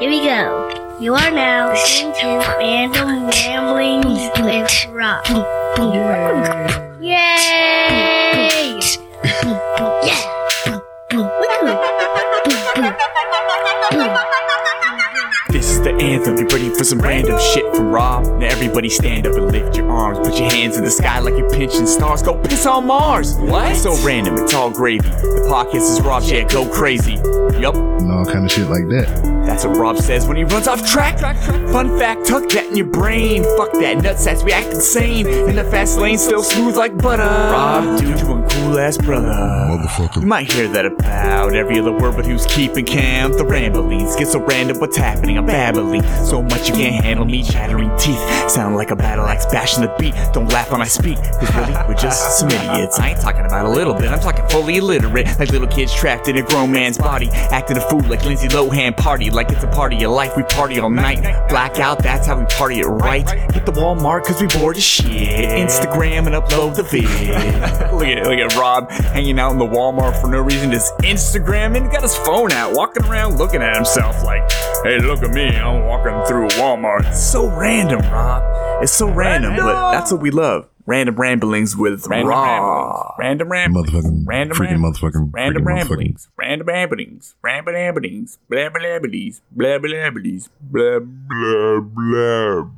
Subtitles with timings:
[0.00, 0.96] Here we go.
[0.98, 2.26] You are now listening to
[2.58, 5.26] Random Ramblings with Rob.
[7.02, 8.09] Yay!
[15.80, 16.36] Is the anthem.
[16.36, 18.24] Get ready for some random shit from Rob.
[18.38, 20.18] Now everybody stand up and lift your arms.
[20.18, 22.22] Put your hands in the sky like you're pinching stars.
[22.22, 23.36] Go piss on Mars.
[23.36, 23.72] What?
[23.72, 24.36] It's so random.
[24.38, 25.08] It's all gravy.
[25.08, 26.30] The podcast is Rob's.
[26.30, 27.14] Yeah, go crazy.
[27.58, 27.74] Yup.
[27.74, 29.30] and all kind of shit like that.
[29.44, 31.18] That's what Rob says when he runs off track.
[31.72, 33.42] Fun fact, tuck that in your brain.
[33.58, 35.26] Fuck that nutsacks, we act insane.
[35.26, 37.22] In the fast lane, still smooth like butter.
[37.22, 38.39] Rob, dude, you one
[38.70, 40.20] cool ass brother.
[40.20, 43.36] You might hear that about every other word, but who's keeping camp?
[43.36, 45.38] The ramblings get so random, what's happening?
[45.38, 47.42] I'm babbling so much you can't handle me.
[47.42, 48.20] Chattering teeth
[48.50, 50.14] sound like a battle axe bashing the beat.
[50.32, 52.98] Don't laugh when I speak, cause really, we're just some idiots.
[52.98, 55.26] I ain't talking about a little bit, I'm talking fully illiterate.
[55.38, 57.28] Like little kids trapped in a grown man's body.
[57.30, 60.36] Acting a fool like Lindsay Lohan party, like it's a party of life.
[60.36, 61.22] We party all night.
[61.48, 63.28] Blackout, that's how we party it right.
[63.52, 65.08] Hit the Walmart cause we bored as shit.
[65.08, 67.04] Instagram and upload the vid.
[67.92, 71.90] look at look at Rob hanging out in the Walmart for no reason, just Instagramming.
[71.90, 74.42] Got his phone out, walking around looking at himself like,
[74.82, 77.06] hey, look at me, I'm walking through a Walmart.
[77.06, 78.82] It's so random, Rob.
[78.82, 80.69] It's so random, but that's what we love.
[80.86, 83.14] Random ramblings with Random Rob.
[83.18, 83.90] Random ramblings.
[83.90, 84.98] Motherfucking Random freaking ramblings.
[84.98, 86.28] motherfucking Random freaking ramblings.
[86.36, 87.34] Random ramblings.
[87.42, 88.38] Random ramblings.
[88.48, 89.40] Blah blah blabblies.
[89.52, 90.48] Blah blah blabblies.
[90.60, 92.70] Blah blah blah.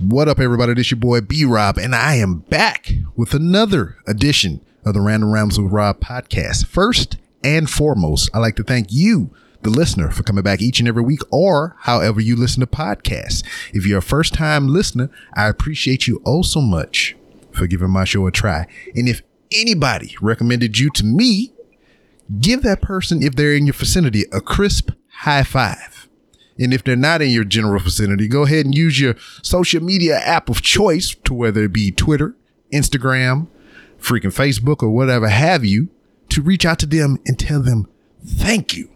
[0.00, 0.74] What up, everybody?
[0.74, 5.30] This your boy B Rob, and I am back with another edition of the Random
[5.32, 6.66] Rams with Rob podcast.
[6.66, 9.30] First and foremost, I'd like to thank you,
[9.62, 13.44] the listener, for coming back each and every week or however you listen to podcasts.
[13.72, 17.16] If you're a first time listener, I appreciate you oh so much
[17.52, 18.66] for giving my show a try.
[18.94, 21.52] And if anybody recommended you to me,
[22.40, 26.08] give that person, if they're in your vicinity, a crisp high five.
[26.58, 30.18] And if they're not in your general vicinity, go ahead and use your social media
[30.18, 32.36] app of choice to whether it be Twitter,
[32.72, 33.48] Instagram,
[33.98, 35.88] freaking Facebook, or whatever have you,
[36.28, 37.88] to reach out to them and tell them
[38.24, 38.91] thank you.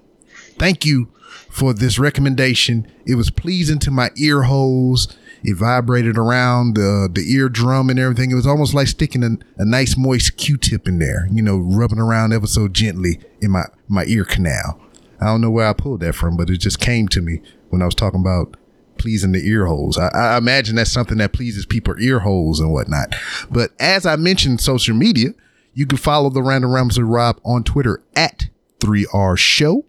[0.58, 1.12] Thank you
[1.50, 2.90] for this recommendation.
[3.06, 5.16] It was pleasing to my ear holes.
[5.42, 8.30] It vibrated around the, the eardrum and everything.
[8.30, 11.98] It was almost like sticking a, a nice moist Q-tip in there, you know, rubbing
[11.98, 14.80] around ever so gently in my, my ear canal.
[15.20, 17.40] I don't know where I pulled that from, but it just came to me
[17.70, 18.56] when I was talking about
[18.98, 19.98] pleasing the ear holes.
[19.98, 23.14] I, I imagine that's something that pleases people ear holes and whatnot.
[23.50, 25.30] But as I mentioned, social media,
[25.74, 28.48] you can follow the Random Ramsey Rob on Twitter at
[28.80, 29.84] 3R Show.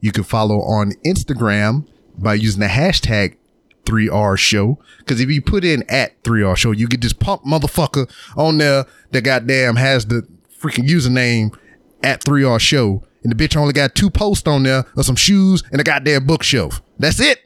[0.00, 3.36] You can follow on Instagram by using the hashtag
[3.84, 4.78] 3R Show.
[4.98, 8.86] Because if you put in at 3R Show, you get this pump motherfucker on there
[9.10, 10.26] that goddamn has the
[10.60, 11.56] freaking username
[12.02, 13.04] at 3R Show.
[13.22, 16.26] And the bitch only got two posts on there of some shoes and a goddamn
[16.26, 16.80] bookshelf.
[16.98, 17.40] That's it.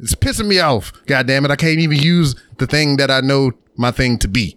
[0.00, 0.92] It's pissing me off.
[1.06, 1.50] Goddamn it.
[1.50, 4.56] I can't even use the thing that I know my thing to be.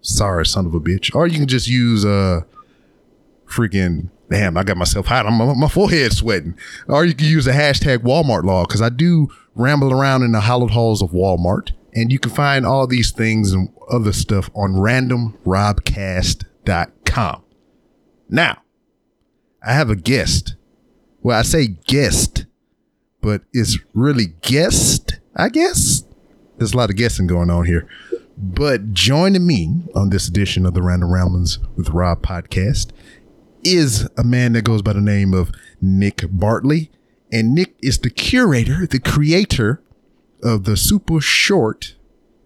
[0.00, 1.14] Sorry, son of a bitch.
[1.14, 2.40] Or you can just use uh
[3.46, 5.26] freaking damn, I got myself hot.
[5.26, 6.56] I'm, my forehead sweating.
[6.88, 10.40] Or you can use the hashtag Walmart law because I do ramble around in the
[10.40, 11.72] hallowed halls of Walmart.
[11.94, 17.42] And you can find all these things and other stuff on randomrobcast.com.
[18.30, 18.62] Now,
[19.62, 20.56] I have a guest.
[21.20, 22.46] Well, I say guest,
[23.20, 26.04] but it's really guest, I guess.
[26.56, 27.86] There's a lot of guessing going on here.
[28.38, 32.92] But joining me on this edition of the Random Ramblings with Rob podcast
[33.64, 35.50] is a man that goes by the name of
[35.80, 36.90] Nick Bartley.
[37.30, 39.82] And Nick is the curator, the creator
[40.42, 41.94] of the super short.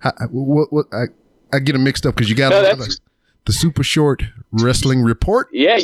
[0.05, 1.05] I, what, what, I,
[1.53, 2.87] I get them mixed up because you got No, another-
[3.47, 4.23] the super short
[4.53, 5.49] wrestling report.
[5.53, 5.79] Yeah,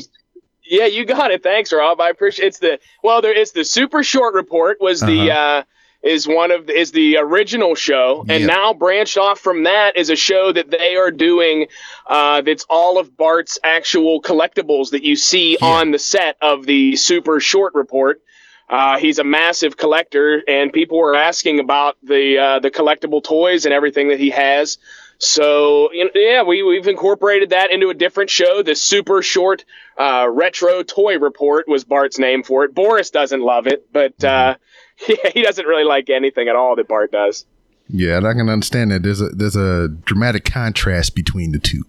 [0.65, 1.43] yeah, you got it.
[1.43, 2.01] Thanks, Rob.
[2.01, 2.47] I appreciate.
[2.47, 5.63] It's the well, there is the super short report was the uh,
[6.03, 8.47] is one of is the original show, and Yeah.
[8.47, 11.69] now branched off from that is a show that they are doing.
[12.07, 16.97] Uh, that's all of Bart's actual collectibles that you see on the set of the
[16.97, 18.21] super short report.
[18.69, 23.65] Uh, he's a massive collector, and people were asking about the uh, the collectible toys
[23.67, 24.79] and everything that he has.
[25.19, 28.63] So you know, yeah, we we've incorporated that into a different show.
[28.63, 29.65] The super short
[29.97, 32.75] uh, retro toy report was Bart's name for it.
[32.75, 34.57] Boris doesn't love it, but uh,
[35.09, 37.47] yeah, he doesn't really like anything at all that Bart does.
[37.89, 39.03] Yeah, and I can understand that.
[39.03, 41.85] There's a there's a dramatic contrast between the two.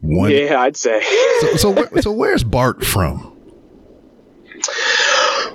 [0.00, 0.30] One.
[0.30, 1.02] Yeah, I'd say.
[1.40, 3.36] So so, where, so where's Bart from?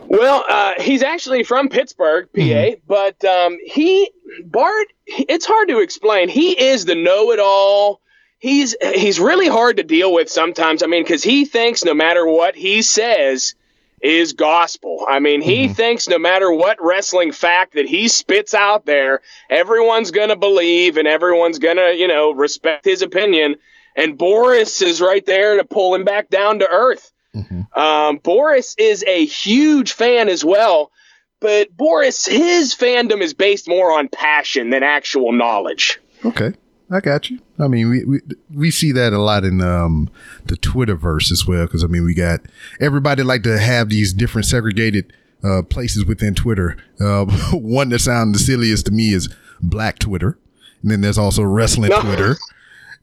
[0.07, 4.11] Well, uh, he's actually from Pittsburgh, PA, but um, he
[4.45, 4.87] Bart.
[5.07, 6.29] It's hard to explain.
[6.29, 8.01] He is the know-it-all.
[8.37, 10.83] He's he's really hard to deal with sometimes.
[10.83, 13.55] I mean, because he thinks no matter what he says,
[14.01, 15.06] is gospel.
[15.07, 15.74] I mean, he mm-hmm.
[15.74, 20.98] thinks no matter what wrestling fact that he spits out there, everyone's going to believe
[20.98, 23.56] and everyone's going to, you know, respect his opinion.
[23.95, 27.12] And Boris is right there to pull him back down to earth.
[27.36, 27.80] Mm-hmm.
[27.80, 30.92] Um, Boris is a huge fan as well,
[31.39, 36.00] but Boris, his fandom is based more on passion than actual knowledge.
[36.25, 36.54] Okay.
[36.92, 37.39] I got you.
[37.57, 38.19] I mean, we, we
[38.54, 40.09] we see that a lot in um,
[40.45, 41.65] the Twitterverse as well.
[41.65, 42.41] Because I mean, we got
[42.79, 46.77] everybody like to have these different segregated uh, places within Twitter.
[46.99, 49.29] Uh, one that sounds the silliest to me is
[49.61, 50.38] Black Twitter,
[50.81, 52.01] and then there's also Wrestling no.
[52.01, 52.38] Twitter,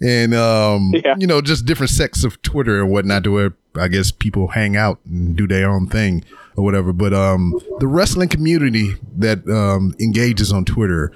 [0.01, 1.15] and um, yeah.
[1.19, 3.25] you know, just different sects of Twitter and whatnot.
[3.25, 6.25] To where I guess people hang out and do their own thing
[6.57, 6.93] or whatever.
[6.93, 11.13] But um, the wrestling community that um, engages on Twitter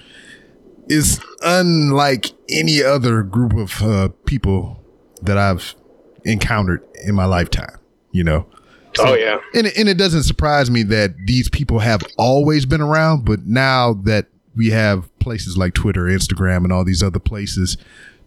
[0.88, 4.82] is unlike any other group of uh, people
[5.22, 5.74] that I've
[6.24, 7.78] encountered in my lifetime.
[8.12, 8.46] You know.
[8.94, 12.82] So, oh yeah, and and it doesn't surprise me that these people have always been
[12.82, 17.78] around, but now that we have places like Twitter, Instagram, and all these other places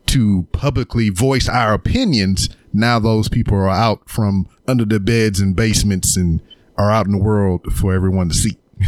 [0.07, 5.55] to publicly voice our opinions, now those people are out from under the beds and
[5.55, 6.41] basements and
[6.77, 8.57] are out in the world for everyone to see.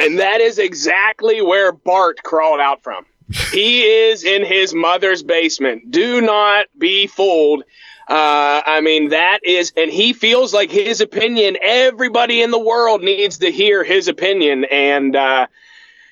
[0.00, 3.04] And that is exactly where Bart crawled out from.
[3.50, 5.90] he is in his mother's basement.
[5.90, 7.64] Do not be fooled.
[8.08, 13.02] Uh, I mean, that is, and he feels like his opinion, everybody in the world
[13.02, 14.64] needs to hear his opinion.
[14.64, 15.46] And, uh,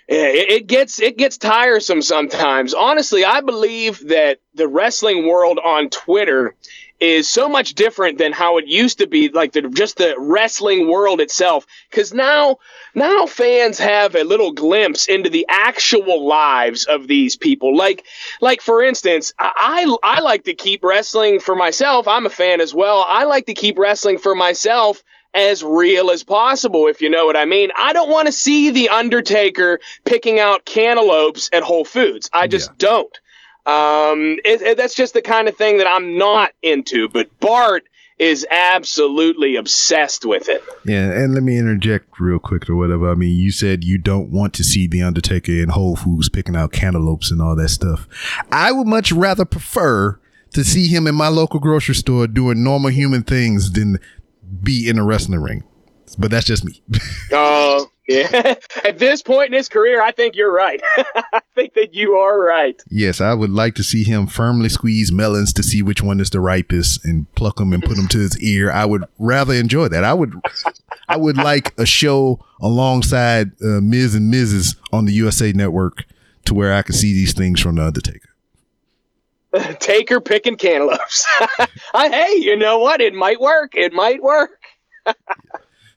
[0.08, 2.75] it, it gets it gets tiresome sometimes.
[2.75, 6.54] Honestly, I believe that the wrestling world on Twitter
[7.00, 10.88] is so much different than how it used to be like the just the wrestling
[10.88, 12.58] world itself cuz now
[12.96, 18.04] now fans have a little glimpse into the actual lives of these people like
[18.40, 22.75] like for instance I I like to keep wrestling for myself I'm a fan as
[22.75, 25.04] well I like to keep wrestling for myself
[25.37, 27.70] as real as possible, if you know what I mean.
[27.76, 32.31] I don't want to see The Undertaker picking out cantaloupes at Whole Foods.
[32.32, 32.76] I just yeah.
[32.78, 33.19] don't.
[33.66, 37.08] Um, it, it, that's just the kind of thing that I'm not into.
[37.08, 37.84] But Bart
[38.19, 40.65] is absolutely obsessed with it.
[40.85, 43.11] Yeah, and let me interject real quick or whatever.
[43.11, 46.57] I mean, you said you don't want to see the Undertaker in Whole Foods picking
[46.57, 48.09] out cantaloupes and all that stuff.
[48.51, 50.19] I would much rather prefer
[50.55, 53.99] to see him in my local grocery store doing normal human things than
[54.63, 55.65] be in a wrestling ring.
[56.19, 56.83] But that's just me.
[57.33, 58.55] Oh, uh, yeah.
[58.85, 60.81] At this point in his career, I think you're right.
[61.32, 62.81] I think that you are right.
[62.88, 66.31] Yes, I would like to see him firmly squeeze melons to see which one is
[66.31, 68.70] the ripest and pluck them and put them to his ear.
[68.70, 70.05] I would rather enjoy that.
[70.05, 70.35] I would,
[71.08, 74.76] I would like a show alongside uh, Miz and Mrs.
[74.93, 76.05] on the USA Network
[76.44, 78.31] to where I could see these things from the Undertaker.
[79.79, 81.25] Taker picking cantaloupes.
[81.94, 83.00] I, hey, you know what?
[83.00, 83.73] It might work.
[83.75, 84.61] It might work.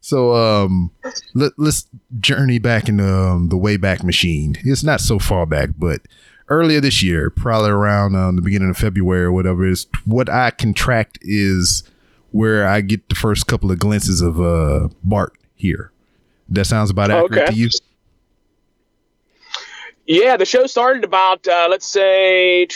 [0.09, 0.89] So um,
[1.35, 1.87] let, us
[2.19, 4.57] journey back in um, the Wayback Machine.
[4.63, 6.01] It's not so far back, but
[6.47, 10.49] earlier this year, probably around um, the beginning of February or whatever, is what I
[10.49, 11.83] contract is
[12.31, 15.91] where I get the first couple of glimpses of uh, Bart here.
[16.49, 17.51] That sounds about accurate okay.
[17.51, 17.69] to you.
[20.07, 22.67] Yeah, the show started about uh, let's say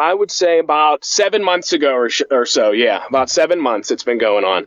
[0.00, 2.70] I would say about seven months ago or, sh- or so.
[2.70, 4.66] Yeah, about seven months it's been going on.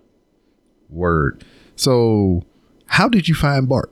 [0.88, 1.44] Word.
[1.82, 2.44] So,
[2.86, 3.92] how did you find Bart?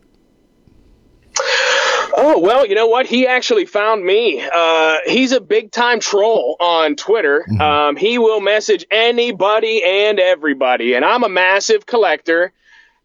[2.16, 3.08] Oh, well, you know what?
[3.08, 4.42] He actually found me.
[4.42, 7.46] Uh, he's a big time troll on Twitter.
[7.50, 7.62] Mm-hmm.
[7.62, 10.94] Um, he will message anybody and everybody.
[10.94, 12.54] And I'm a massive collector.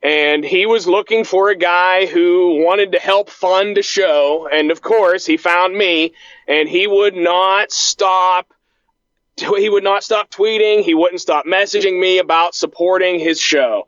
[0.03, 4.50] And he was looking for a guy who wanted to help fund a show.
[4.53, 6.12] And of course, he found me.
[6.47, 8.53] And he would not stop
[9.59, 10.83] he would not stop tweeting.
[10.83, 13.87] He wouldn't stop messaging me about supporting his show.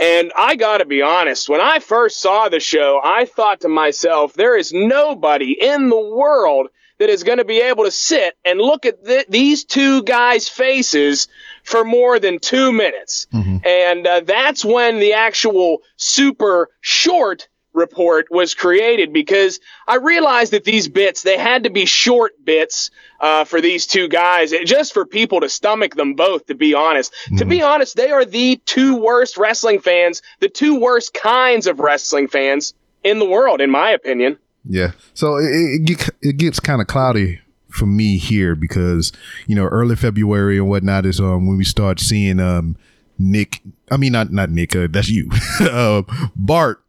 [0.00, 3.68] And I got to be honest, when I first saw the show, I thought to
[3.68, 8.38] myself, there is nobody in the world that is going to be able to sit
[8.44, 11.28] and look at th- these two guys' faces
[11.62, 13.26] for more than two minutes.
[13.34, 13.58] Mm-hmm.
[13.66, 20.64] And uh, that's when the actual super short report was created because I realized that
[20.64, 22.90] these bits they had to be short bits
[23.20, 26.46] uh, for these two guys, just for people to stomach them both.
[26.46, 27.36] To be honest, mm-hmm.
[27.36, 27.68] to be mm-hmm.
[27.68, 32.74] honest, they are the two worst wrestling fans, the two worst kinds of wrestling fans
[33.04, 34.38] in the world, in my opinion.
[34.68, 39.12] Yeah, so it it, it gets kind of cloudy for me here because
[39.46, 42.76] you know early February and whatnot is um when we start seeing um
[43.18, 43.62] Nick.
[43.90, 44.74] I mean not not Nick.
[44.74, 45.30] Uh, that's you,
[45.60, 46.02] uh,
[46.34, 46.82] Bart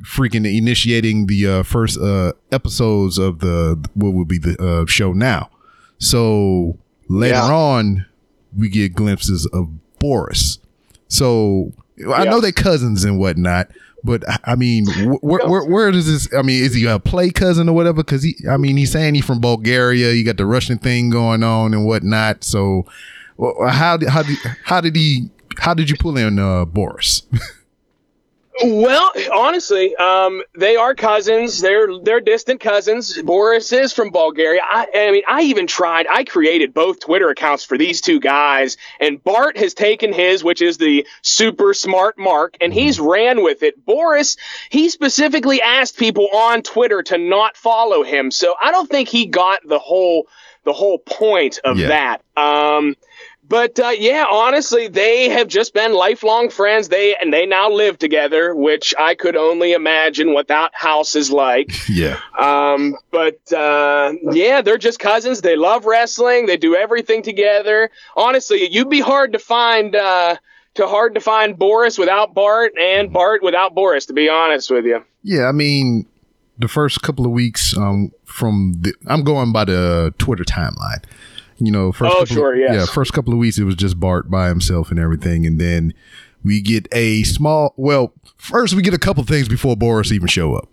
[0.00, 5.12] freaking initiating the uh, first uh, episodes of the what would be the uh, show
[5.12, 5.50] now.
[5.98, 7.52] So later yeah.
[7.52, 8.06] on,
[8.56, 9.68] we get glimpses of
[9.98, 10.58] Boris.
[11.08, 11.72] So
[12.14, 12.42] I know Yes.
[12.42, 13.70] they cousins and whatnot,
[14.02, 16.28] but I- mean, wh- where, where where does this?
[16.36, 18.02] I mean, is he a play cousin or whatever?
[18.02, 20.12] Because he, I mean, he's saying he's from Bulgaria.
[20.12, 22.42] You got the Russian thing going on and whatnot.
[22.44, 22.86] So,
[23.40, 25.30] wh- how did how did how did he?
[25.58, 27.22] How did you pull in uh, Boris?
[28.62, 31.60] Well, honestly, um, they are cousins.
[31.60, 33.20] They're they're distant cousins.
[33.22, 34.60] Boris is from Bulgaria.
[34.62, 36.06] I, I mean, I even tried.
[36.08, 40.60] I created both Twitter accounts for these two guys, and Bart has taken his, which
[40.60, 43.84] is the super smart mark, and he's ran with it.
[43.86, 44.36] Boris,
[44.68, 49.26] he specifically asked people on Twitter to not follow him, so I don't think he
[49.26, 50.26] got the whole
[50.64, 51.88] the whole point of Yeah.
[51.88, 52.22] that.
[52.40, 52.96] Um,
[53.52, 56.88] but uh, yeah, honestly, they have just been lifelong friends.
[56.88, 61.30] They and they now live together, which I could only imagine what that house is
[61.30, 61.70] like.
[61.90, 65.42] yeah, Um, but uh, yeah, they're just cousins.
[65.42, 66.46] They love wrestling.
[66.46, 67.90] They do everything together.
[68.16, 69.94] Honestly, you'd be hard to find.
[69.94, 70.36] Uh,
[70.74, 74.06] to hard to find Boris without Bart and Bart without Boris.
[74.06, 75.04] To be honest with you.
[75.22, 75.44] yeah.
[75.44, 76.06] I mean,
[76.58, 81.04] the first couple of weeks um, from the, I'm going by the Twitter timeline.
[81.64, 82.74] You know, first Oh, couple sure, yes.
[82.74, 85.94] yeah, first couple of weeks it was just Bart by himself and everything, and then
[86.42, 87.72] we get a small.
[87.76, 90.68] Well, first we get a couple things before Boris even show up.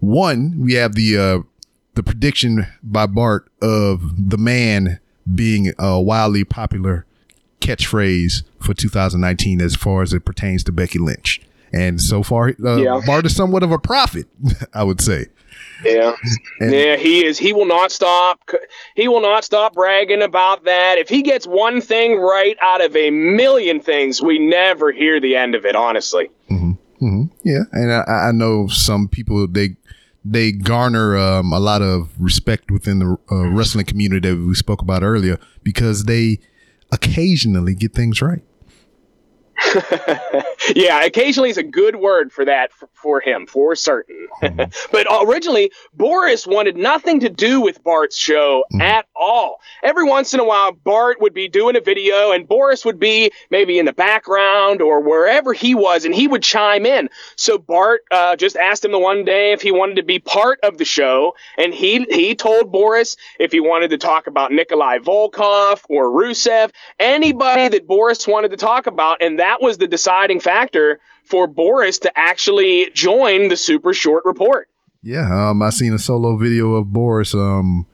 [0.00, 1.38] One, we have the uh,
[1.94, 5.00] the prediction by Bart of the man
[5.34, 7.06] being a wildly popular
[7.60, 11.40] catchphrase for 2019 as far as it pertains to Becky Lynch.
[11.72, 13.00] And so far, uh, Yeah.
[13.04, 14.26] Bart is somewhat of a prophet,
[14.74, 15.26] I would say.
[15.84, 16.16] Yeah,
[16.60, 17.38] And- yeah, he is.
[17.38, 18.40] He will not stop.
[18.94, 20.98] He will not stop bragging about that.
[20.98, 25.36] If he gets one thing right out of a million things, we never hear the
[25.36, 25.76] end of it.
[25.76, 26.30] Honestly.
[27.44, 29.76] Yeah, and I, I know some people they
[30.24, 34.80] they garner um, a lot of respect within the uh, wrestling community that we spoke
[34.82, 36.38] about earlier because they
[36.90, 38.42] occasionally get things right.
[40.74, 44.28] yeah, occasionally is a good word for that for, for him, for certain.
[44.40, 49.60] but originally, Boris wanted nothing to do with Bart's show at all.
[49.82, 53.30] Every once in a while, Bart would be doing a video, and Boris would be
[53.50, 57.08] maybe in the background or wherever he was, and he would chime in.
[57.36, 60.58] So Bart uh, just asked him the one day if he wanted to be part
[60.62, 64.98] of the show, and he he told Boris if he wanted to talk about Nikolai
[64.98, 70.40] Volkov or Rusev, anybody that Boris wanted to talk about, and that was the deciding
[70.40, 70.55] factor
[71.24, 74.68] for Boris to actually join the Super Short Report.
[75.02, 77.86] Yeah, um, I seen a solo video of Boris um,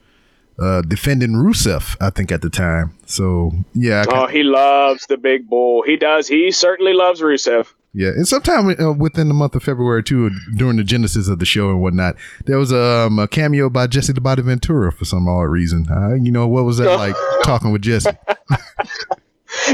[0.58, 1.96] uh, defending Rusev.
[2.00, 2.96] I think at the time.
[3.06, 5.82] So yeah, Oh, he loves the big bull.
[5.82, 6.28] He does.
[6.28, 7.66] He certainly loves Rusev.
[7.94, 11.44] Yeah, and sometime uh, within the month of February too, during the genesis of the
[11.44, 12.16] show and whatnot,
[12.46, 15.86] there was um, a cameo by Jesse the Body Ventura for some odd reason.
[15.90, 17.14] Uh, you know what was that like
[17.44, 18.10] talking with Jesse?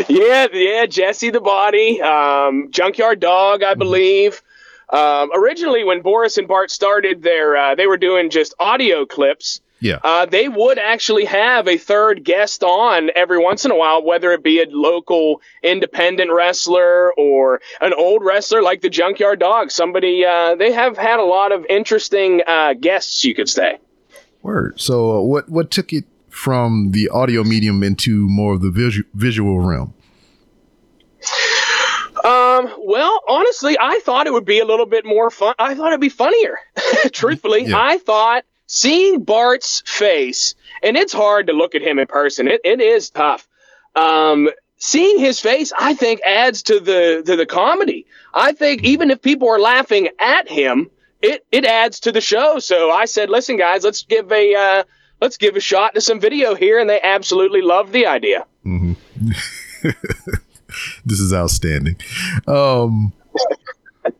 [0.08, 4.42] Yeah, yeah, Jesse the Body, um, Junkyard Dog, I believe.
[4.90, 9.60] Um, originally, when Boris and Bart started their, uh, they were doing just audio clips.
[9.80, 14.02] Yeah, Uh, they would actually have a third guest on every once in a while,
[14.02, 19.70] whether it be a local independent wrestler or an old wrestler like the Junkyard Dog.
[19.70, 23.78] Somebody, uh, they have had a lot of interesting uh, guests, you could say.
[24.42, 24.80] word.
[24.80, 29.04] So uh, what what took it from the audio medium into more of the visu-
[29.14, 29.94] visual realm?
[32.24, 35.54] Um, well, honestly, I thought it would be a little bit more fun.
[35.58, 36.58] I thought it'd be funnier.
[37.12, 37.78] Truthfully, Yeah.
[37.78, 42.48] I thought seeing Bart's face, and it's hard to look at him in person.
[42.48, 43.46] It, it is tough.
[43.94, 48.06] Um, seeing his face, I think, adds to the to the comedy.
[48.34, 50.90] I think even if people are laughing at him,
[51.22, 52.58] it it adds to the show.
[52.58, 54.84] So I said, listen, guys, let's give a uh,
[55.20, 58.46] let's give a shot to some video here, and they absolutely loved the idea.
[61.04, 61.96] This is outstanding.
[62.46, 63.12] Um,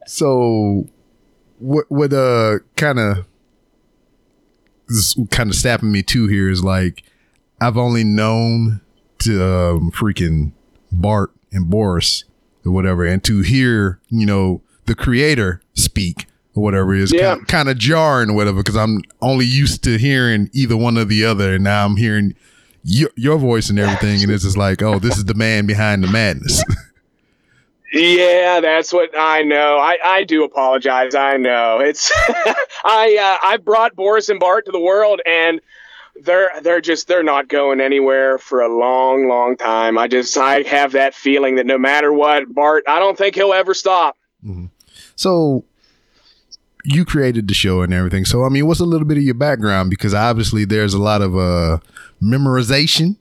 [0.06, 0.88] so
[1.58, 3.26] what what uh kind of
[5.30, 7.02] kind of snapping me too here is like
[7.60, 8.80] I've only known
[9.20, 10.52] to um, freaking
[10.92, 12.24] Bart and Boris
[12.64, 17.34] or whatever, and to hear you know the creator speak or whatever is Yeah.
[17.36, 21.04] kind, kind of jarring or whatever because I'm only used to hearing either one or
[21.04, 22.34] the other, and now I'm hearing
[22.84, 26.02] your, your voice and everything, and it's just like, oh, this is the man behind
[26.04, 26.62] the madness.
[27.90, 29.78] Yeah, that's what I know.
[29.78, 31.14] I, I do apologize.
[31.14, 32.12] I know it's
[32.84, 35.58] I uh, I brought Boris and Bart to the world, and
[36.22, 39.96] they're they're just they're not going anywhere for a long, long time.
[39.96, 43.54] I just I have that feeling that no matter what, Bart, I don't think he'll
[43.54, 44.18] ever stop.
[45.16, 45.64] So
[46.84, 48.24] you created the show and everything.
[48.24, 49.90] So I mean, what's a little bit of your background?
[49.90, 51.78] Because obviously there's a lot of uh
[52.22, 53.16] memorization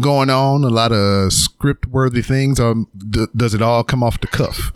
[0.00, 2.58] going on, a lot of script worthy things.
[2.58, 4.72] Um, d- does it all come off the cuff?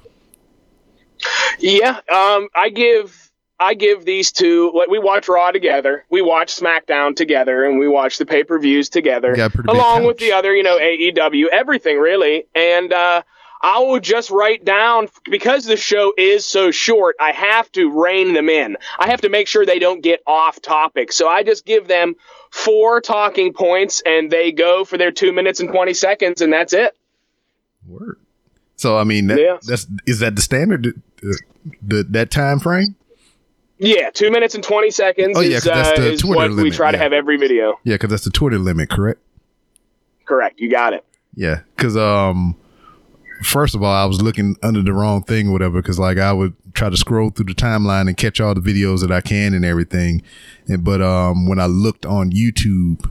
[1.58, 4.70] Yeah, um, I give I give these two.
[4.74, 8.58] Like we watch Raw together, we watch SmackDown together, and we watch the pay per
[8.58, 11.98] views together, You got a pretty big along with the other, you know, AEW, everything
[11.98, 12.46] really.
[12.54, 13.22] And uh,
[13.66, 17.16] I will just write down because the show is so short.
[17.18, 18.76] I have to rein them in.
[18.96, 21.10] I have to make sure they don't get off topic.
[21.10, 22.14] So I just give them
[22.52, 26.72] four talking points, and they go for their two minutes and twenty seconds, and that's
[26.72, 26.96] it.
[27.88, 28.20] Word.
[28.76, 29.56] So I mean, that, Yeah.
[29.66, 30.86] that's is that the standard?
[31.24, 31.32] uh,
[31.82, 32.94] the that time frame?
[33.78, 36.50] Yeah, two minutes and twenty seconds Oh, yeah, is, that's uh, the is Twitter what
[36.50, 37.80] we limit, try to have every video.
[37.82, 39.20] Yeah, because that's the Twitter limit, correct?
[40.24, 40.60] Correct.
[40.60, 41.04] You got it.
[41.34, 42.54] Yeah, because um,
[43.42, 45.80] first of all, I was looking under the wrong thing, or whatever.
[45.82, 49.00] Because like I would try to scroll through the timeline and catch all the videos
[49.00, 50.22] that I can and everything,
[50.68, 53.10] and but um, when I looked on YouTube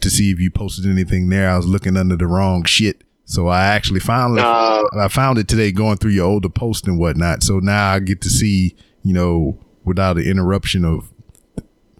[0.00, 3.02] to see if you posted anything there, I was looking under the wrong shit.
[3.26, 6.98] So I actually finally Uh, I found it today going through your older posts and
[6.98, 7.42] whatnot.
[7.42, 11.10] So now I get to see, you know, without the interruption of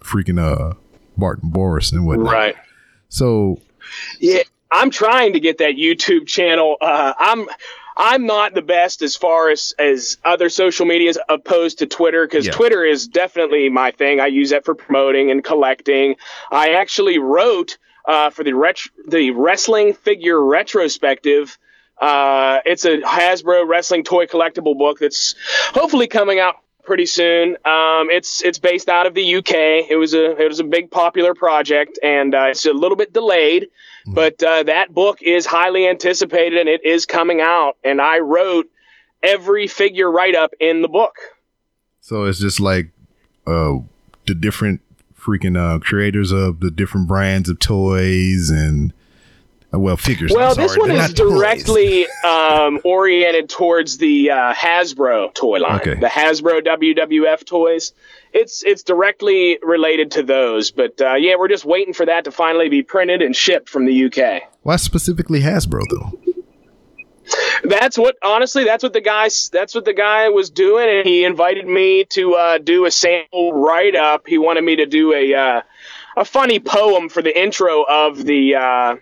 [0.01, 0.75] freaking uh
[1.17, 2.31] Bart and Boris and whatnot.
[2.33, 2.57] right.
[3.09, 3.61] So
[4.21, 4.43] Yeah,
[4.75, 6.77] I'm trying to get that YouTube channel.
[6.81, 7.47] Uh, I'm
[7.97, 12.47] I'm not the best as far as as other social medias opposed to Twitter because
[12.47, 12.53] Yeah.
[12.53, 14.21] Twitter is definitely my thing.
[14.21, 16.17] I use that for promoting and collecting.
[16.51, 21.57] I actually wrote uh, for the ret- the wrestling figure retrospective.
[22.01, 25.37] Uh, it's a Hasbro wrestling toy collectible book that's
[25.73, 27.51] hopefully coming out pretty soon.
[27.65, 29.89] Um, it's it's based out of the UK.
[29.89, 33.13] It was a it was a big popular project, and uh, it's a little bit
[33.13, 33.69] delayed.
[34.07, 37.77] But uh, that book is highly anticipated, and it is coming out.
[37.83, 38.69] And I wrote
[39.23, 41.17] every figure write up in the book.
[42.01, 42.91] So it's just like
[43.47, 43.79] uh
[44.27, 44.83] the different
[45.19, 48.93] freaking uh creators of the different brands of toys and
[49.79, 50.33] well figures.
[50.35, 55.95] Well, this one they're is directly um, oriented towards the uh, Hasbro toy line, Okay.
[55.95, 57.93] the Hasbro WWF toys.
[58.33, 62.31] It's it's directly related to those, but uh, yeah, we're just waiting for that to
[62.33, 64.43] finally be printed and shipped from the UK.
[64.63, 66.19] Why specifically Hasbro though?
[67.65, 71.25] That's what honestly, that's what the guy that's what the guy was doing, and he
[71.25, 74.25] invited me to uh, do a sample write up.
[74.27, 75.63] He wanted me to do a uh,
[76.17, 78.97] a funny poem for the intro of the uh,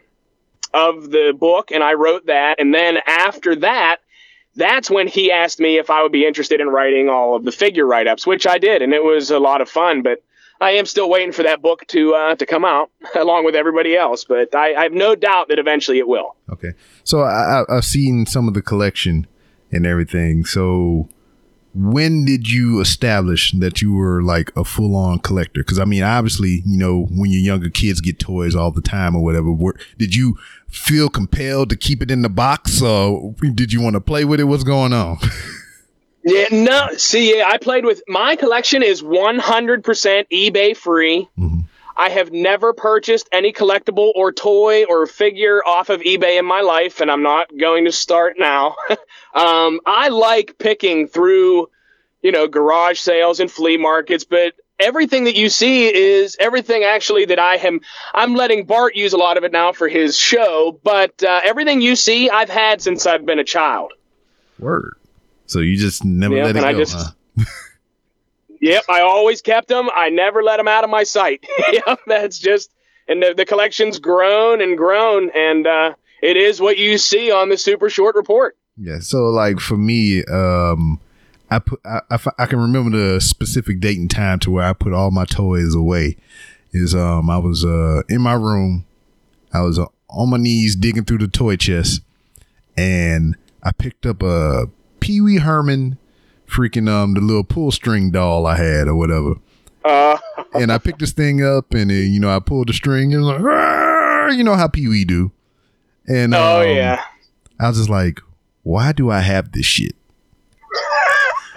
[0.75, 2.61] of the book, and I wrote that.
[2.61, 3.99] And then after that,
[4.55, 7.53] that's when he asked me if I would be interested in writing all of the
[7.53, 10.03] figure write ups, which I did, and it was a lot of fun.
[10.03, 10.23] But
[10.61, 13.97] I am still waiting for that book to uh, to come out along with everybody
[13.97, 14.25] else.
[14.25, 16.37] But I, I have no doubt that eventually it will.
[16.51, 16.73] Okay.
[17.05, 19.27] So I, I've seen some of the collection
[19.71, 20.45] and everything.
[20.45, 21.09] So
[21.75, 25.61] when did you establish that you were like a full on collector?
[25.61, 29.17] Because I mean, obviously, you know, when your younger kids get toys all the time
[29.17, 29.55] or whatever,
[29.97, 30.37] did you
[30.73, 34.41] feel compelled to keep it in the box, or did you want to play with
[34.41, 34.45] it?
[34.45, 35.19] What's going on?
[36.25, 36.91] Yeah, no.
[36.97, 39.83] See, yeah, I played with my collection is 100%
[40.31, 41.29] eBay free.
[41.37, 41.65] Mhm.
[41.97, 46.61] I have never purchased any collectible or toy or figure off of eBay in my
[46.61, 48.77] life, and I'm not going to start now.
[49.35, 51.69] um, I like picking through,
[52.23, 57.25] you know, garage sales and flea markets, but everything that you see is everything actually
[57.27, 57.81] that I am.
[58.15, 61.81] I'm letting Bart use a lot of it now for his show, but uh, everything
[61.81, 63.93] you see, I've had since I've been a child.
[64.59, 64.97] Word.
[65.47, 67.45] So you just never Yeah, let it and I go, just- huh?
[68.61, 69.89] Yep, I always kept them.
[69.93, 71.45] I never let them out of my sight.
[71.73, 72.71] yep, that's just,
[73.09, 77.49] and the, the collection's grown and grown, and uh, it is what you see on
[77.49, 78.57] the super short report.
[78.77, 79.01] Yeah.
[79.01, 81.01] So like for me, um,
[81.53, 84.73] I put I, I, I can remember the specific date and time to where I
[84.73, 86.17] put all my toys away.
[86.73, 88.87] Is um I was uh in my room,
[89.53, 92.01] I was uh, on my knees digging through the toy chest,
[92.77, 94.69] and I picked up a
[95.01, 95.99] Pee Wee Herman,
[96.47, 99.35] freaking um the little pull string doll I had or whatever.
[99.85, 100.17] Uh,
[100.55, 103.23] and I picked this thing up, and uh, you know I pulled the string, and
[103.23, 105.33] it was like, "Arr!" you know how Pee Wee do.
[106.09, 107.05] And oh um, yeah,
[107.61, 108.21] I was just like,
[108.63, 109.95] why do I have this shit?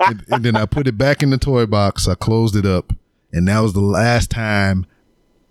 [0.05, 2.08] And, and then I put it back in the toy box.
[2.08, 2.93] I closed it up,
[3.31, 4.86] and that was the last time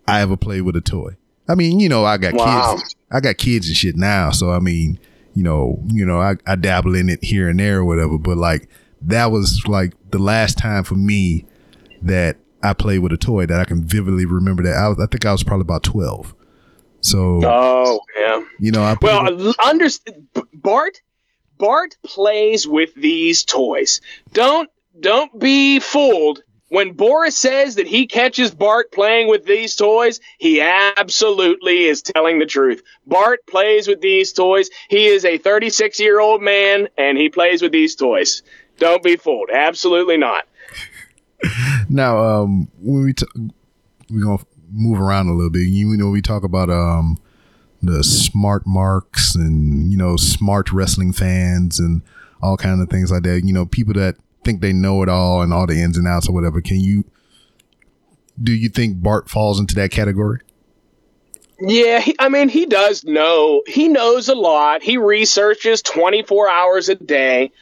[0.07, 1.17] I ever played with a toy.
[1.49, 2.77] I mean, you know, I got Wow.
[2.77, 2.97] kids.
[3.13, 4.99] I got kids and shit now, so I mean,
[5.35, 8.19] you know, you know, I, I dabble in it here and there or whatever.
[8.19, 8.69] But like,
[9.03, 11.45] that was like the last time for me
[12.03, 14.63] that I played with a toy that I can vividly remember.
[14.63, 16.35] That I, was, I think I was probably about twelve.
[17.01, 18.43] So oh yeah.
[18.59, 21.01] you know, I put it- Well, Bart.
[21.65, 24.03] Bart plays with these toys.
[24.35, 24.69] Don't
[25.01, 26.43] don't be fooled.
[26.69, 32.39] When Boris says that he catches Bart playing with these toys, he absolutely is telling
[32.39, 32.83] the truth.
[33.07, 34.69] Bart plays with these toys.
[34.91, 38.43] He is a 36 year old man and he plays with these toys.
[38.79, 39.49] Don't be fooled.
[39.51, 40.47] Absolutely not.
[41.91, 43.27] Now, um, when we t-
[44.11, 45.69] we're gonna move around a little bit.
[45.69, 47.19] You know, we talk about um
[47.87, 52.03] the smart marks and you know smart wrestling fans and
[52.43, 53.43] all kind of things like that.
[53.45, 56.29] You know, people that think they know it all and all the ins and outs
[56.29, 56.61] or whatever.
[56.61, 57.05] Can you
[58.43, 60.41] do you think Bart falls into that category?
[61.61, 63.63] Yeah, he, I mean, he does know.
[63.67, 64.83] He knows a lot.
[64.83, 67.53] He researches 24 hours a day.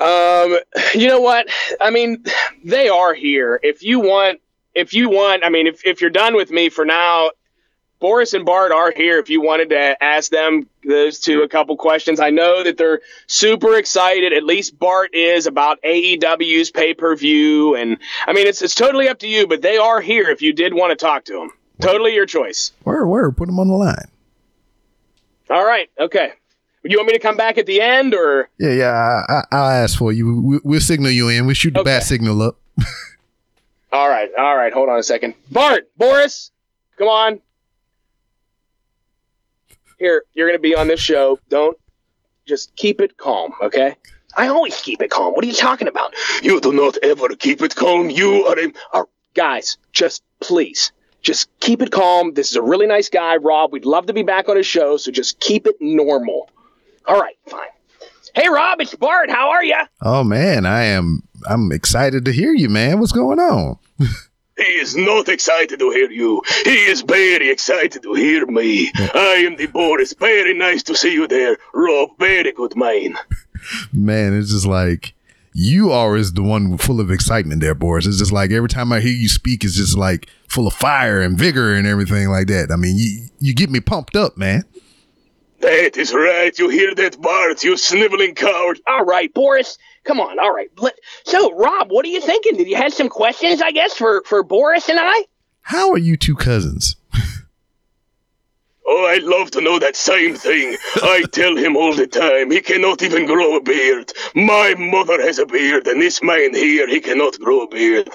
[0.00, 0.58] Um,
[0.94, 1.48] you know what?
[1.80, 2.24] I mean,
[2.64, 3.58] they are here.
[3.62, 4.40] If you want,
[4.74, 7.32] if you want, I mean, if, if you're done with me for now,
[8.02, 11.76] Boris and Bart are here if you wanted to ask them those two a couple
[11.76, 12.18] questions.
[12.18, 14.32] I know that they're super excited.
[14.32, 19.08] At least Bart is about AEW's pay per view, and I mean it's it's totally
[19.08, 19.46] up to you.
[19.46, 21.50] But they are here if you did want to talk to them.
[21.80, 22.72] Totally your choice.
[22.82, 24.08] Where where put them on the line.
[25.48, 25.88] All right.
[25.98, 26.32] Okay.
[26.82, 28.90] You want me to come back at the end, or Yeah, yeah.
[29.28, 30.40] I, I, I'll ask for you.
[30.40, 31.42] We, we'll signal you in.
[31.44, 31.90] We will shoot the Okay.
[31.90, 32.56] bat signal up.
[33.92, 34.72] all right, all right.
[34.72, 35.34] Hold on a second.
[35.52, 36.50] Bart, Boris,
[36.98, 37.40] come on.
[40.02, 41.38] Here, you're gonna be on this show.
[41.48, 41.78] Don't
[42.44, 43.94] just keep it calm, okay?
[44.36, 45.32] I always keep it calm.
[45.32, 46.12] What are you talking about?
[46.42, 48.10] You do not ever keep it calm.
[48.10, 48.72] You are a.
[48.94, 52.34] Are, guys, just please, just keep it calm.
[52.34, 53.72] This is a really nice guy, Rob.
[53.72, 56.50] We'd love to be back on his show, so just keep it normal.
[57.06, 57.68] All right, fine.
[58.34, 59.30] Hey, Rob, it's Bart.
[59.30, 59.78] How are you?
[60.00, 61.22] Oh man, I am.
[61.48, 62.98] I'm excited to hear you, man.
[62.98, 63.78] What's going on?
[64.56, 66.42] He is not excited to hear you.
[66.64, 68.90] He is very excited to hear me.
[68.96, 70.12] I am the Boris.
[70.12, 71.56] Very nice to see you there.
[71.72, 73.16] Rob, very good man.
[73.92, 75.14] Man, it's just like
[75.52, 78.06] you are is the one full of excitement there, Boris.
[78.06, 81.20] It's just like every time I hear you speak, it's just like full of fire
[81.20, 82.70] and vigor and everything like that.
[82.72, 84.64] I mean, you you get me pumped up, man.
[85.60, 86.58] That is right.
[86.58, 87.62] You hear that, Bart?
[87.62, 88.80] You sniveling coward.
[88.88, 89.78] All right, Boris.
[90.04, 90.38] Come on.
[90.38, 90.68] All right.
[90.78, 92.56] Let- So, Rob, what are you thinking?
[92.56, 95.24] Did you have some questions, I guess, for, for Boris and I?
[95.62, 96.96] How are you two cousins?
[98.84, 100.76] Oh, I'd love to know that same thing.
[100.96, 104.12] I tell him all the time he cannot even grow a beard.
[104.34, 108.10] My mother has a beard, and this man here, he cannot grow a beard.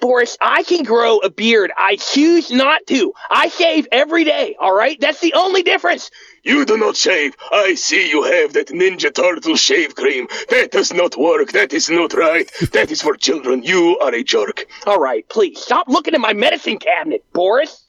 [0.00, 1.70] Boris, I can grow a beard.
[1.78, 3.14] I choose not to.
[3.30, 5.00] I shave every day, all right?
[5.00, 6.10] That's the only difference.
[6.48, 7.36] You do not shave.
[7.52, 10.26] I see you have that Ninja Turtle shave cream.
[10.48, 11.52] That does not work.
[11.52, 12.50] That is not right.
[12.72, 13.62] That is for children.
[13.62, 14.66] You are a jerk.
[14.86, 17.84] All right, please stop looking at my medicine cabinet, Boris.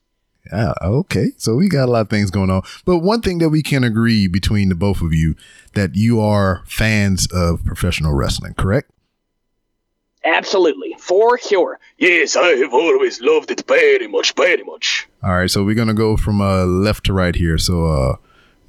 [0.52, 2.63] Ah, okay, so we got a lot of things going on.
[2.84, 5.36] But one thing that we can agree between the both of you
[5.74, 8.91] that you are fans of professional wrestling, correct?
[10.26, 11.80] Absolutely, for sure.
[11.98, 15.08] Yes, I have always loved it very much, very much.
[15.24, 17.58] All right, so we're gonna go from uh, left to right here.
[17.58, 18.15] So, uh,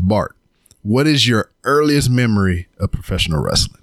[0.00, 0.34] Bart,
[0.82, 3.82] what is your earliest memory of professional wrestling?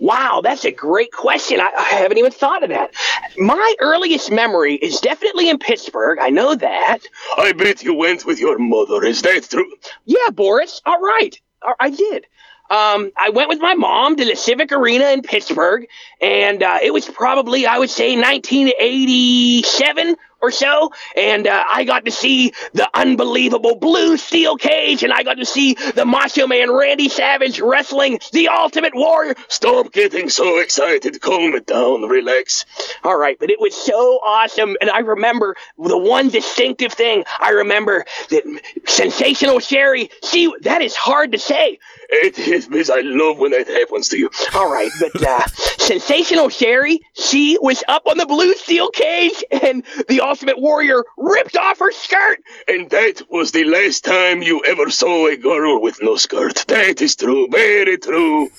[0.00, 1.60] Wow, that's a great question.
[1.60, 2.92] I, I haven't even thought of that.
[3.38, 6.18] My earliest memory is definitely in Pittsburgh.
[6.20, 6.98] I know that.
[7.36, 9.04] I bet you went with your mother.
[9.04, 9.70] Is that true?
[10.04, 10.80] Yeah, Boris.
[10.84, 11.40] All right.
[11.78, 12.26] I did.
[12.70, 15.86] Um, I went with my mom to the Civic Arena in Pittsburgh,
[16.20, 20.92] and uh, it was probably, I would say, 1987 or so.
[21.16, 25.46] And uh, I got to see the unbelievable blue steel cage, and I got to
[25.46, 29.34] see the Macho Man Randy Savage wrestling the Ultimate Warrior.
[29.48, 31.20] Stop getting so excited.
[31.20, 32.02] Calm it down.
[32.02, 32.66] Relax.
[33.02, 34.76] All right, but it was so awesome.
[34.80, 40.94] And I remember the one distinctive thing I remember that sensational Sherri, she, that is
[40.94, 41.78] hard to say.
[42.10, 44.30] It is because I love when that happens to you.
[44.54, 45.46] All right, but uh,
[45.84, 51.56] sensational Sherri, she was up on the blue steel cage, and the Ultimate Warrior ripped
[51.56, 55.98] off her skirt, and that was the last time you ever saw a girl with
[56.02, 56.64] no skirt.
[56.68, 58.50] That is true, very true.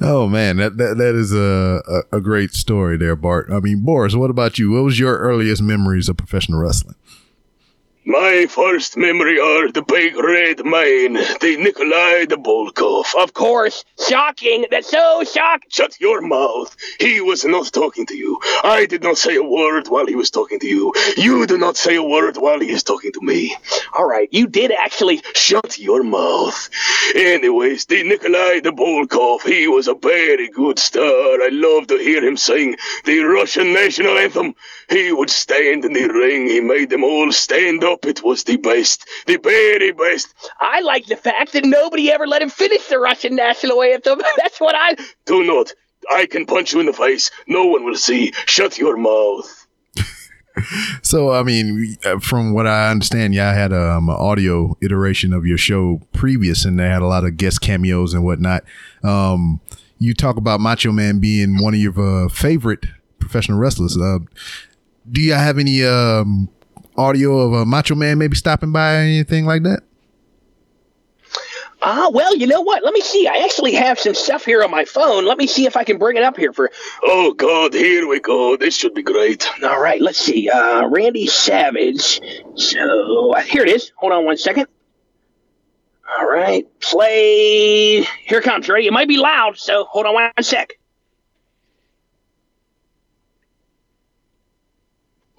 [0.00, 1.80] Oh man, that that, that is a,
[2.12, 3.48] a a great story there, Bart.
[3.52, 4.72] I mean, Boris, what about you?
[4.72, 6.96] What was your earliest memories of professional wrestling?
[8.06, 13.14] My first memory are the big red man, the Nikolai the Volkov.
[13.16, 13.86] Of course.
[14.08, 14.66] Shocking.
[14.70, 15.70] That's so shocking.
[15.70, 16.76] Shut your mouth.
[17.00, 18.38] He was not talking to you.
[18.62, 20.92] I did not say a word while he was talking to you.
[21.16, 23.56] You do not say a word while he is talking to me.
[23.94, 26.68] All right, you did actually shut your mouth.
[27.14, 31.02] Anyways, the Nikolai the Volkov, he was a very good star.
[31.04, 34.54] I love to hear him sing the Russian national anthem.
[34.90, 36.48] He would stand in the ring.
[36.48, 37.93] He made them all stand up.
[38.02, 40.34] It was the best, the very best.
[40.60, 44.20] I like the fact that nobody ever let him finish the Russian national anthem.
[44.36, 45.72] That's what I do not.
[46.10, 47.30] I can punch you in the face.
[47.46, 48.32] No one will see.
[48.46, 49.66] Shut your mouth.
[51.02, 55.44] So, I mean, uh, from what I understand, y'all had um, an audio iteration of
[55.44, 58.62] your show previous, and they had a lot of guest cameos and whatnot.
[59.02, 59.60] Um,
[59.98, 62.86] you talk about Macho Man being one of your uh, favorite
[63.18, 63.98] professional wrestlers.
[63.98, 64.20] Uh,
[65.10, 66.48] do you have any um,
[66.96, 69.82] audio of a Macho Man maybe stopping by or anything like that?
[71.86, 72.82] Ah, well, you know what?
[72.82, 73.28] Let me see.
[73.28, 75.26] I actually have some stuff here on my phone.
[75.26, 76.70] Let me see if I can bring it up here for.
[77.02, 78.56] Oh God, here we go.
[78.56, 79.46] This should be great.
[79.62, 80.48] All right, let's see.
[80.48, 82.22] Uh, Randy Savage.
[82.54, 83.92] So uh, here it is.
[83.96, 84.66] Hold on one second.
[86.18, 88.02] All right, play.
[88.24, 88.66] Here comes.
[88.66, 88.86] Ready?
[88.86, 90.78] It might be loud, so hold on one sec.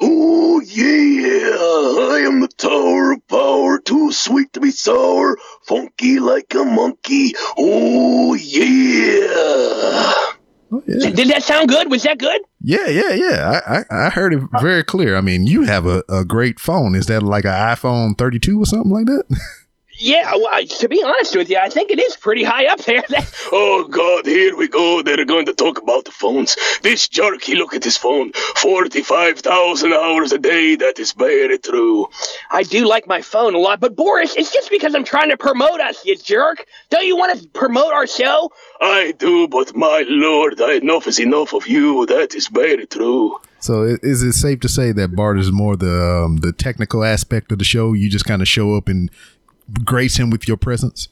[0.02, 6.54] Oh yeah, I am the Tower of Power, too sweet to be sour, funky like
[6.54, 7.34] a monkey.
[7.58, 10.34] Oh yeah.
[10.72, 11.10] Oh, yeah.
[11.12, 11.90] Did that sound good?
[11.90, 12.42] Was that good?
[12.62, 13.62] Yeah, yeah, yeah.
[13.66, 15.16] I, I, I heard it very clear.
[15.16, 16.96] I mean, you have a, a great phone.
[16.96, 19.24] Is that like an iPhone 32 or something like that?
[19.98, 22.80] Yeah, well, I- to be honest with you, I think it is pretty high up
[22.80, 23.04] there.
[23.52, 25.04] Oh God, here we go.
[25.04, 26.58] They're going to talk about the phones.
[26.82, 28.32] This jerk, he look at his phone.
[28.34, 30.76] 45,000 hours a day.
[30.76, 32.08] That is very true.
[32.50, 35.38] I do like my phone a lot, but Boris, it's just because I'm trying to
[35.38, 36.66] promote us, you jerk.
[36.90, 38.52] Don't you want to promote our show?
[38.82, 42.06] I do, but my lord, I enough is enough of you.
[42.08, 43.40] That is very true.
[43.60, 47.52] So is it safe to say that Bart is more the um, the technical aspect
[47.52, 47.94] of the show?
[47.94, 49.10] You just kind of show up and
[49.84, 51.10] grace him with your presence.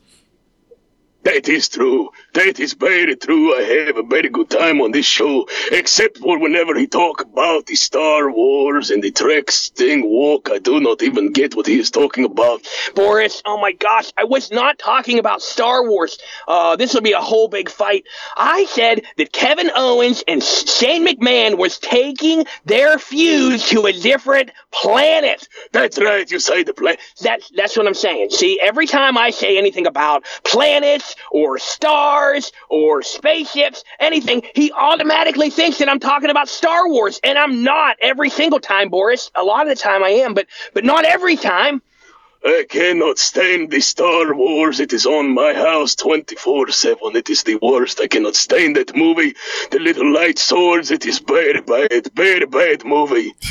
[1.23, 2.09] That is true.
[2.33, 3.55] That is very true.
[3.55, 7.67] I have a very good time on this show, except for whenever he talk about
[7.67, 10.49] the Star Wars and the Trek thing walk.
[10.51, 12.61] I do not even get what he is talking about.
[12.95, 16.17] Boris, oh my gosh, I was not talking about Star Wars.
[16.47, 18.05] Uh, this will be a whole big fight.
[18.35, 24.49] I said that Kevin Owens and Shane McMahon was taking their fuse to a different
[24.71, 25.47] planet.
[25.71, 26.29] That's right.
[26.29, 26.97] You say the play.
[27.21, 28.31] That's that's what I'm saying.
[28.31, 32.22] See, every time I say anything about planets or stars
[32.69, 37.97] or spaceships, anything, he automatically thinks that I'm talking about Star Wars, and I'm not
[38.01, 39.31] every single time, Boris.
[39.35, 41.81] A lot of the time I am, but but not every time.
[42.45, 44.81] I cannot stand the Star Wars.
[44.81, 47.15] It is on my house 24 7.
[47.15, 48.01] It is the worst.
[48.01, 49.33] I cannot stand that movie.
[49.71, 50.91] The little light swords.
[50.91, 52.11] It is bad, bad.
[52.13, 53.33] Very bad movie.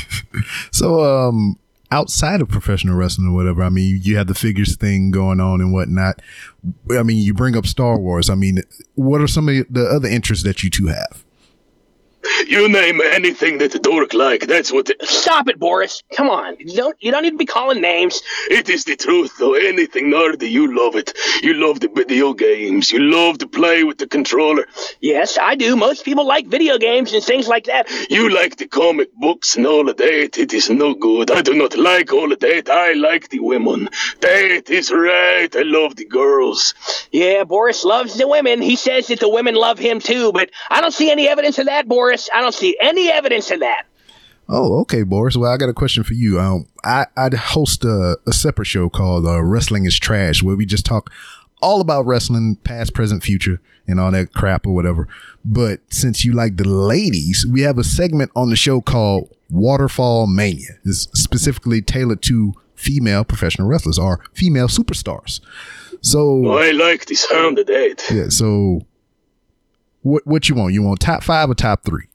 [0.71, 1.57] So um,
[1.91, 5.61] outside of professional wrestling or whatever, I mean, you have the figures thing going on
[5.61, 6.19] and whatnot.
[6.97, 8.29] I mean, you bring up Star Wars.
[8.29, 8.61] I mean,
[8.95, 11.23] what are some of the other interests that you two have?
[12.47, 14.47] You name anything that the dork like.
[14.47, 14.85] That's what.
[14.87, 16.03] The, Stop it, Boris.
[16.15, 16.55] Come on.
[16.59, 18.21] You don't you don't need to be calling names.
[18.49, 19.53] it is the truth, though.
[19.53, 21.13] Anything nerdy, you love it.
[21.41, 22.91] You love the video games.
[22.91, 24.65] You love to play with the controller.
[25.01, 25.75] Yes, I do.
[25.75, 27.89] Most people like video games and things like that.
[28.09, 30.37] You like the comic books and all of that.
[30.37, 31.31] It is no good.
[31.31, 32.69] I do not like all of that.
[32.69, 33.89] I like the women.
[34.21, 35.53] That is right.
[35.55, 36.73] I love the girls.
[37.11, 38.61] Yeah, Boris loves the women.
[38.61, 41.65] He says that the women love him too, but I don't see any evidence of
[41.67, 42.29] that, Boris.
[42.33, 43.85] I don't see any evidence of that.
[44.49, 45.37] Oh, okay, Boris.
[45.37, 46.39] Well, I got a question for you.
[46.39, 50.65] Um, I I host a, a separate show called uh, Wrestling is Trash, where we
[50.65, 51.11] just talk
[51.61, 55.07] all about wrestling, past, present, future, and all that crap or whatever.
[55.45, 60.27] But since you like the ladies, we have a segment on the show called Waterfall
[60.27, 60.77] Mania.
[60.83, 65.39] It's specifically tailored to female professional wrestlers or female superstars.
[66.01, 68.03] So I like the sound of that.
[68.11, 68.81] yeah, so
[70.01, 70.73] what what you want?
[70.73, 72.07] You want top five or top three?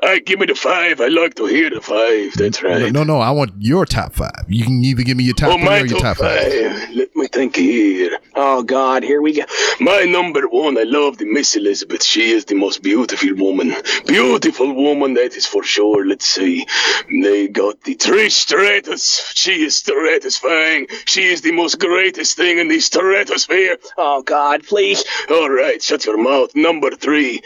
[0.00, 1.00] I give me the five.
[1.00, 2.32] I like to hear the five.
[2.34, 2.92] That's right.
[2.92, 4.44] No, no, I want your top five.
[4.46, 6.52] You can either give me your top oh, three or your top top five.
[6.52, 6.90] five.
[6.94, 8.16] Let me think here.
[8.36, 9.42] Oh God, here we go.
[9.80, 12.04] My number one, I love the Miss Elizabeth.
[12.04, 13.74] She is the most beautiful woman.
[14.06, 16.06] Beautiful woman, that is for sure.
[16.06, 16.64] Let's see.
[17.10, 19.32] They got the Trish Stratus.
[19.34, 20.88] She is stratifying.
[21.06, 23.78] She is the most greatest thing in the stratosphere.
[23.96, 25.02] Oh God, please.
[25.28, 26.54] All right, shut your mouth.
[26.54, 27.42] Number three.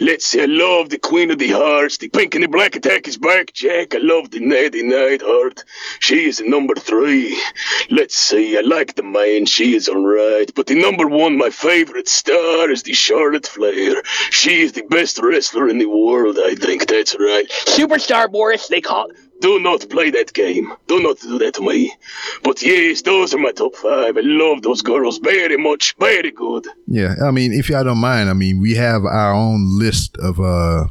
[0.00, 0.42] Let's see.
[0.42, 1.91] I love the Queen of the Hearts.
[1.98, 3.94] The Pink and the Black Attack is back, Jack.
[3.94, 5.64] I love the Natty Neidhart.
[6.00, 7.40] She is the number three.
[7.90, 8.56] Let's see.
[8.56, 9.46] I like the man.
[9.46, 10.50] She is all right.
[10.54, 14.02] But the number one, my favorite star, is the Charlotte Flair.
[14.30, 16.38] She is the best wrestler in the world.
[16.42, 17.48] I think that's right.
[17.66, 19.08] Superstar Boris, they call
[19.40, 20.72] Do not play that game.
[20.86, 21.92] Do not do that to me.
[22.42, 24.16] But yes, those are my top five.
[24.16, 25.94] I love those girls very much.
[25.98, 26.66] Very good.
[26.86, 30.40] Yeah, I mean, if y'all don't mind, I mean, we have our own list of
[30.40, 30.86] uh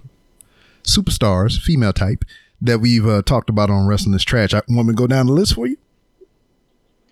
[0.84, 2.26] superstars, female type,
[2.62, 4.54] that we've uh, talked about on Wrestling is Trash.
[4.54, 5.78] I want me to go down the list for you?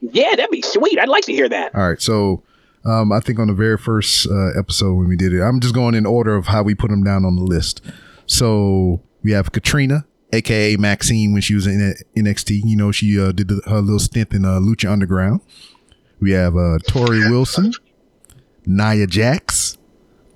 [0.02, 1.00] Yeah, that'd be sweet.
[1.00, 1.76] I'd like to hear that.
[1.76, 2.44] All right, so
[2.86, 5.74] um, I think on the very first uh, episode when we did it, I'm just
[5.74, 7.82] going in order of how we put them down on the list.
[8.26, 12.62] So we have Catrina, aka Maxine, when she was in NXT.
[12.64, 15.42] You know, she uh, did the, her little stint in uh, Lucha Underground.
[16.20, 17.74] We have uh, Torrie Wilson,
[18.66, 19.58] Nia Jax,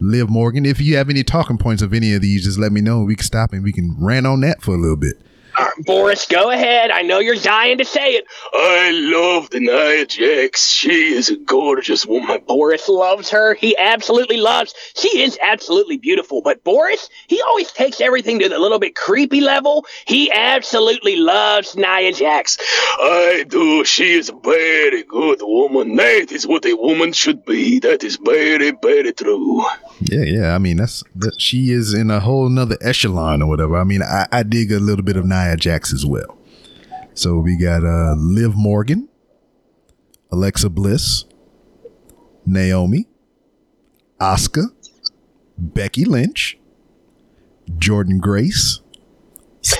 [0.03, 0.65] Liv Morgan.
[0.65, 3.03] If you have any talking points of any of these, just let me know.
[3.03, 5.21] We can stop and we can rant on that for a little bit.
[5.79, 6.91] Boris, go ahead.
[6.91, 8.25] I know you're dying to say it.
[8.53, 10.69] I love the Nia Jax.
[10.69, 12.41] She is a gorgeous woman.
[12.47, 13.53] Boris loves her.
[13.55, 14.73] He absolutely loves.
[14.95, 16.41] She is absolutely beautiful.
[16.41, 19.85] But Boris, he always takes everything to the little bit creepy level.
[20.05, 22.57] He absolutely loves Nia Jax.
[22.99, 23.83] I do.
[23.85, 25.95] She is a very good woman.
[25.95, 27.79] That is what a woman should be.
[27.79, 29.63] That is very, very true.
[30.01, 30.55] Yeah, yeah.
[30.55, 31.39] I mean, that's that.
[31.39, 33.77] She is in a whole nother echelon or whatever.
[33.77, 36.37] I mean, I, I dig a little bit of Nia Jax as well.
[37.13, 39.07] So we got uh Liv Morgan,
[40.29, 41.23] Alexa Bliss,
[42.45, 43.07] Naomi,
[44.19, 44.65] Asuka,
[45.57, 46.57] Becky Lynch,
[47.71, 48.81] Jordynne Grace.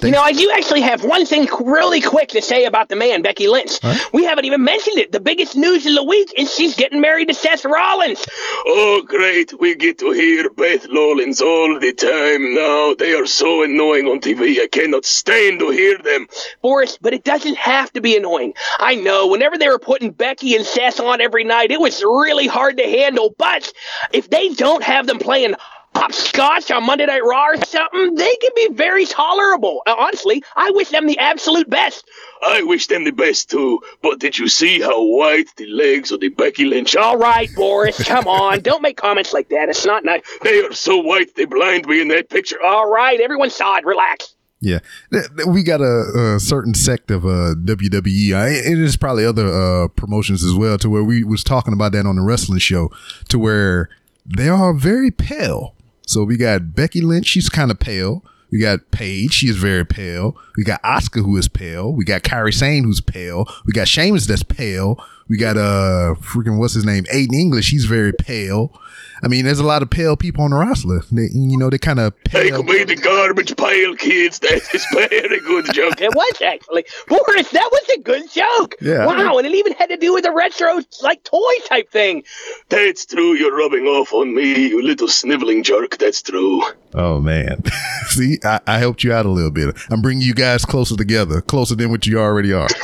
[0.02, 3.22] You know, I do actually have one thing really quick to say about the man,
[3.22, 3.80] Becky Lynch.
[3.82, 4.10] Huh?
[4.14, 5.12] We haven't even mentioned it.
[5.12, 8.26] The biggest news of the week is she's getting married to Seth Rollins.
[8.66, 9.60] Oh, great.
[9.60, 12.96] We get to hear Beth Rollins all the time now.
[12.96, 14.62] They are so annoying on TV.
[14.62, 16.28] I cannot stand to hear them.
[16.62, 18.54] Boris, but it doesn't have to be annoying.
[18.80, 22.48] I know, whenever they were putting Becky and Seth on every night, it was really
[22.48, 23.36] hard to handle.
[23.38, 23.72] But
[24.12, 25.56] if they don't have them playing
[25.96, 29.82] hopscotch on Monday Night Raw or something, they can be very tolerable.
[29.86, 32.06] Uh, Honestly, I wish them the absolute best.
[32.46, 36.20] I wish them the best too, but did you see how white the legs of
[36.20, 37.04] the Becky Lynch are?
[37.04, 38.60] All right, Boris, come on.
[38.62, 39.70] Don't make comments like that.
[39.70, 40.22] It's not nice.
[40.42, 42.58] They are so white they blind me in that picture.
[42.64, 43.86] All right, everyone saw it.
[43.86, 44.36] Relax.
[44.60, 44.80] Yeah,
[45.12, 48.34] Th- th- we got a, a certain sect of uh, WWE.
[48.34, 51.92] I, it is probably other uh, promotions as well, to where we was talking about
[51.92, 52.90] that on the wrestling show,
[53.28, 53.90] to where
[54.26, 55.76] they are very pale.
[56.06, 58.24] So we got Becky Lynch, she's kind of pale.
[58.52, 60.38] We got Paige, she is very pale.
[60.56, 61.92] We got Oscar, who is pale.
[61.92, 63.48] We got Kairi Sane, who's pale.
[63.66, 65.04] We got Sheamus, that's pale.
[65.30, 68.78] We got uh freaking what's his name, Aiden English, he's very pale.
[69.24, 71.00] I mean, there's a lot of pale people on the roster.
[71.10, 72.62] They, you know, they kind of Take pale.
[72.62, 74.40] me the garbage pail, kids.
[74.40, 76.02] That is very good joke.
[76.02, 76.84] It was actually.
[77.08, 78.76] Boris, that was a good joke.
[78.82, 79.06] Yeah.
[79.06, 82.24] Wow, and it even had to do with a retro, like, toy type thing.
[82.68, 83.32] That's true.
[83.34, 85.98] You're rubbing off on me, you little sniveling jerk.
[86.00, 86.62] That's true.
[86.94, 87.64] Oh man,
[88.08, 89.74] see, I, I helped you out a little bit.
[89.90, 92.68] I'm bringing you guys closer together, closer than what you already are.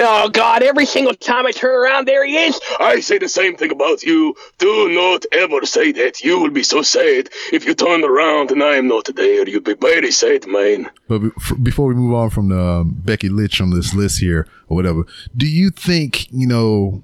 [0.00, 2.60] Oh, God, every single time I turn around, there he is.
[2.80, 4.34] I say the same thing about you.
[4.58, 6.22] Do not ever say that.
[6.22, 9.48] You will be so sad if you turn around and I am not there.
[9.48, 10.90] You'll be very sad, man.
[11.08, 11.22] But
[11.62, 15.04] before we move on from the um, Becky Lynch on this list here or whatever,
[15.36, 17.02] do you think you know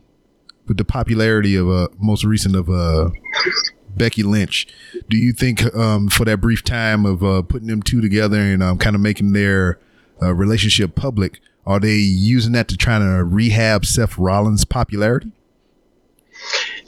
[0.66, 3.10] with the popularity of uh most recent of uh
[3.96, 4.66] Becky Lynch,
[5.08, 8.62] do you think um for that brief time of uh putting them two together and
[8.62, 9.78] um kind of making their
[10.22, 15.32] uh, relationship public, are they using that to try to rehab Seth Rollins' popularity?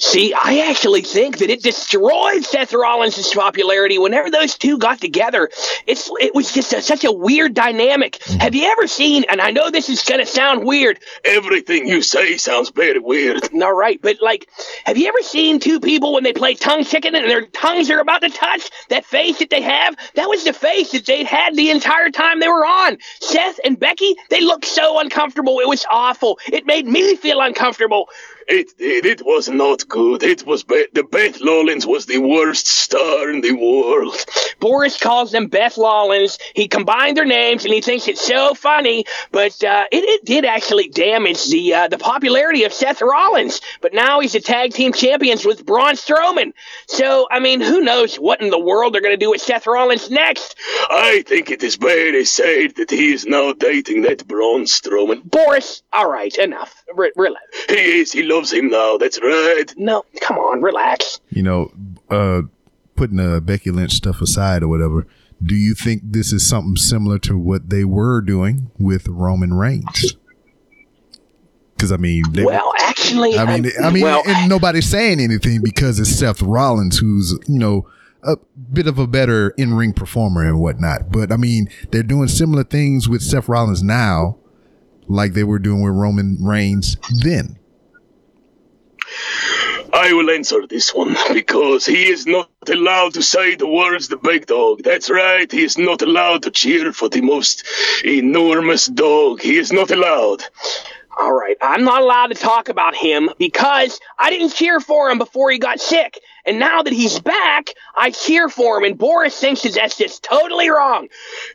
[0.03, 5.49] See, I actually think that it destroyed Seth Rollins' popularity whenever those two got together.
[5.87, 8.19] It's it was just a, such a weird dynamic.
[8.19, 8.41] Mm-hmm.
[8.41, 9.25] Have you ever seen?
[9.29, 10.99] And I know this is gonna sound weird.
[11.25, 13.49] Everything you say sounds very weird.
[13.62, 14.49] All right, but like,
[14.87, 18.01] have you ever seen two people when they play tongue chicken and their tongues are
[18.01, 18.71] about to touch?
[18.88, 22.41] That face that they have, that was the face that they had the entire time
[22.41, 22.99] they were on.
[23.21, 25.61] Seth and Becky, they looked so uncomfortable.
[25.61, 26.41] It was awful.
[26.53, 28.09] It made me feel uncomfortable.
[28.49, 29.07] It did.
[29.07, 30.23] It was not good.
[30.23, 34.25] It was Be- the Beth Lawlins was the worst star in the world.
[34.61, 36.39] Boris calls them Beth Lawlins.
[36.55, 40.45] He combined their names and he thinks it's so funny, but uh, it, it did
[40.45, 43.61] actually damage the uh, the popularity of Seth Rollins.
[43.81, 46.53] But now he's a tag team champions with Braun Strowman.
[46.89, 49.67] So I mean, who knows what in the world they're going to do with Seth
[49.67, 50.57] Rollins next?
[50.91, 55.23] I think it is very sad that he is now dating that Braun Strowman.
[55.25, 56.82] Boris, all right, enough.
[56.97, 57.45] Re- relax.
[57.69, 58.13] He is.
[58.13, 58.97] He loves him now.
[58.99, 59.73] That's right.
[59.77, 61.21] No, come on, relax.
[61.31, 61.73] you know,
[62.11, 62.43] uh,
[62.97, 65.07] putting the Becky Lynch stuff aside or whatever,
[65.43, 70.17] do you think this is something similar to what they were doing with Roman Reigns?
[71.75, 75.63] Because I mean, they, Well, actually, I mean, I mean, well, and nobody's saying anything
[75.63, 77.88] because it's Seth Rollins, who's you know
[78.23, 78.37] a
[78.73, 81.11] bit of a better in ring performer and whatnot.
[81.11, 84.38] But I mean, they're doing similar things with Seth Rollins now,
[85.13, 87.58] like they were doing with Roman Reigns then.
[89.92, 94.17] I will answer this one because he is not allowed to say the words the
[94.17, 94.83] big dog.
[94.83, 95.50] That's right.
[95.50, 97.65] He is not allowed to cheer for the most
[98.04, 99.42] enormous dog.
[99.42, 100.44] He is not allowed.
[101.19, 105.19] All right, I'm not allowed to talk about him because I didn't cheer for him
[105.19, 106.19] before he got sick.
[106.45, 108.85] And now that he's back, I cheer for him.
[108.85, 111.09] And Boris thinks that that's just totally wrong.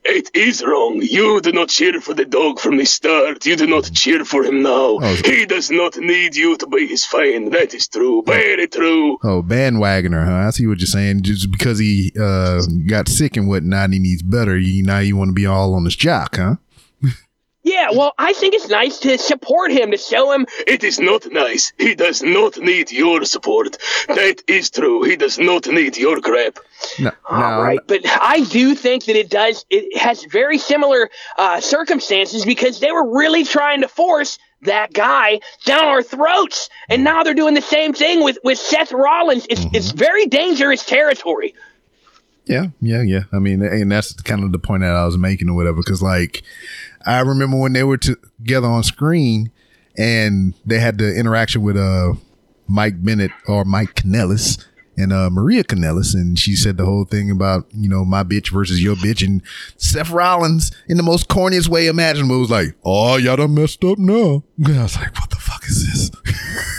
[0.06, 1.02] It is wrong.
[1.02, 3.46] You do not cheer for the dog from the start.
[3.46, 5.00] You do not cheer for him now.
[5.02, 5.16] Oh.
[5.26, 7.50] He does not need you to be his fan.
[7.50, 8.24] That is true.
[8.26, 9.18] Very true.
[9.24, 10.48] Oh, bandwagoner, huh?
[10.48, 11.24] I see what you're saying.
[11.24, 14.58] Just because he uh, got sick and whatnot, he needs better.
[14.58, 16.56] You now you want to be all on his jock, huh?
[17.68, 20.46] Yeah, well, I think it's nice to support him, to show him.
[20.66, 21.74] It is not nice.
[21.78, 23.76] He does not need your support.
[24.08, 25.04] That is true.
[25.04, 26.60] He does not need your crap.
[26.98, 29.66] No, All right, but I do think that it does.
[29.70, 35.42] It has very similar uh, circumstances because they were really trying to force that guy
[35.66, 39.46] down our throats, and now they're doing the same thing with with Seth Rollins.
[39.50, 41.54] It's it's very dangerous territory.
[42.48, 43.24] Yeah, yeah, yeah.
[43.34, 45.78] I mean, and that's kind of the point that I was making or whatever.
[45.78, 46.44] Because like,
[47.08, 49.52] I remember when they were together on screen,
[49.98, 52.14] and they had the interaction with uh
[52.68, 54.64] Mike Bennett or Mike Kanellis
[54.98, 58.52] and uh Maria Kanellis, and she said the whole thing about you know my bitch
[58.52, 59.42] versus your bitch, and
[59.78, 63.98] Seth Rollins in the most corniest way imaginable was like, "Oh, y'all done messed up
[63.98, 66.12] now." I was like, "What the fuck is this?"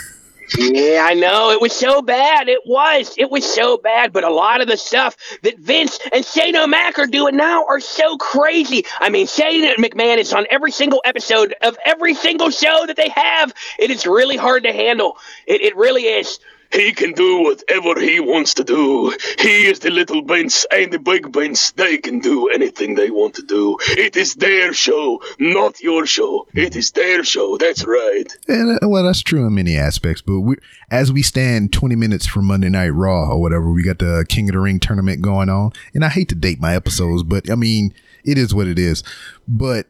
[0.57, 1.51] Yeah, I know.
[1.51, 2.49] It was so bad.
[2.49, 3.15] It was.
[3.19, 4.13] It was so bad.
[4.13, 7.81] But a lot of the stuff that Vince and Shane O'Mac are doing now are
[7.81, 8.85] so crazy.
[8.99, 13.09] I mean, Shane McMahon is on every single episode of every single show that they
[13.11, 13.53] have.
[13.79, 15.19] It is really hard to handle.
[15.47, 16.39] It, it really is.
[16.73, 19.17] He can do whatever he wants to do.
[19.39, 21.73] He is the little Vince and the big Vince.
[21.73, 23.79] They can do anything they want to do.
[23.91, 26.47] It is their show, not your show.
[26.55, 27.57] It is their show.
[27.57, 28.27] That's right.
[28.49, 30.23] And, uh, well, that's true in many aspects.
[30.23, 30.57] But we,
[30.91, 34.49] as we stand 20 minutes from Monday Night Raw or whatever, we got the King
[34.49, 35.73] of the Ring tournament going on.
[35.95, 37.95] And I hate to date my episodes, but I mean,
[38.25, 39.03] it is what it is.
[39.47, 39.87] But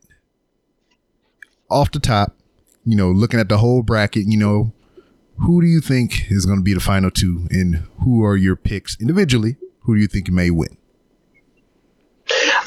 [1.70, 2.37] off the top,
[2.85, 4.72] you know, looking at the whole bracket, you know,
[5.41, 8.57] who do you think is going to be the final two, and who are your
[8.57, 9.57] picks individually?
[9.82, 10.76] Who do you think may win?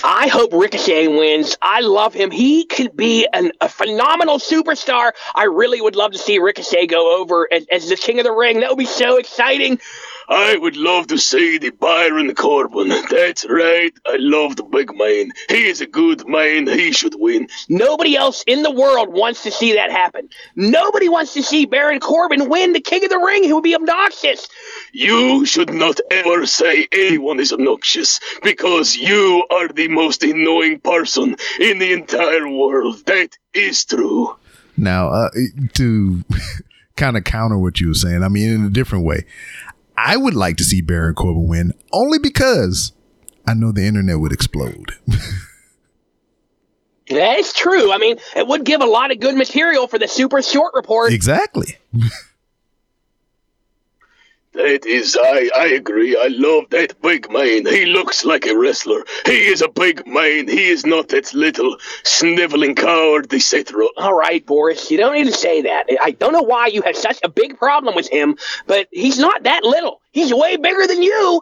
[0.03, 1.55] I hope Ricochet wins.
[1.61, 2.31] I love him.
[2.31, 5.11] He could be an, a phenomenal superstar.
[5.35, 8.31] I really would love to see Ricochet go over as, as the king of the
[8.31, 8.61] ring.
[8.61, 9.79] That would be so exciting.
[10.29, 12.89] I would love to see the Baron Corbin.
[13.09, 13.93] That's right.
[14.05, 15.31] I love the big man.
[15.49, 16.67] He is a good man.
[16.67, 17.47] He should win.
[17.69, 20.29] Nobody else in the world wants to see that happen.
[20.55, 23.43] Nobody wants to see Baron Corbin win the king of the ring.
[23.43, 24.47] He would be obnoxious.
[24.93, 31.35] You should not ever say anyone is obnoxious because you are the most annoying person
[31.59, 33.05] in the entire world.
[33.05, 34.35] That is true.
[34.77, 35.29] Now, uh,
[35.73, 36.23] to
[36.95, 39.25] kind of counter what you were saying, I mean, in a different way,
[39.97, 42.91] I would like to see Baron Corbin win only because
[43.45, 44.93] I know the internet would explode.
[47.09, 47.91] that is true.
[47.91, 51.13] I mean, it would give a lot of good material for the super short report.
[51.13, 51.77] exactly.
[54.53, 56.17] That is, I, I agree.
[56.17, 57.65] I love that big man.
[57.65, 59.03] He looks like a wrestler.
[59.25, 60.49] He is a big man.
[60.49, 63.93] He is not that little sniveling coward, the Seth Rollins.
[63.95, 65.85] All right, Boris, you don't need to say that.
[66.01, 68.35] I don't know why you have such a big problem with him,
[68.67, 70.01] but he's not that little.
[70.11, 71.41] He's way bigger than you.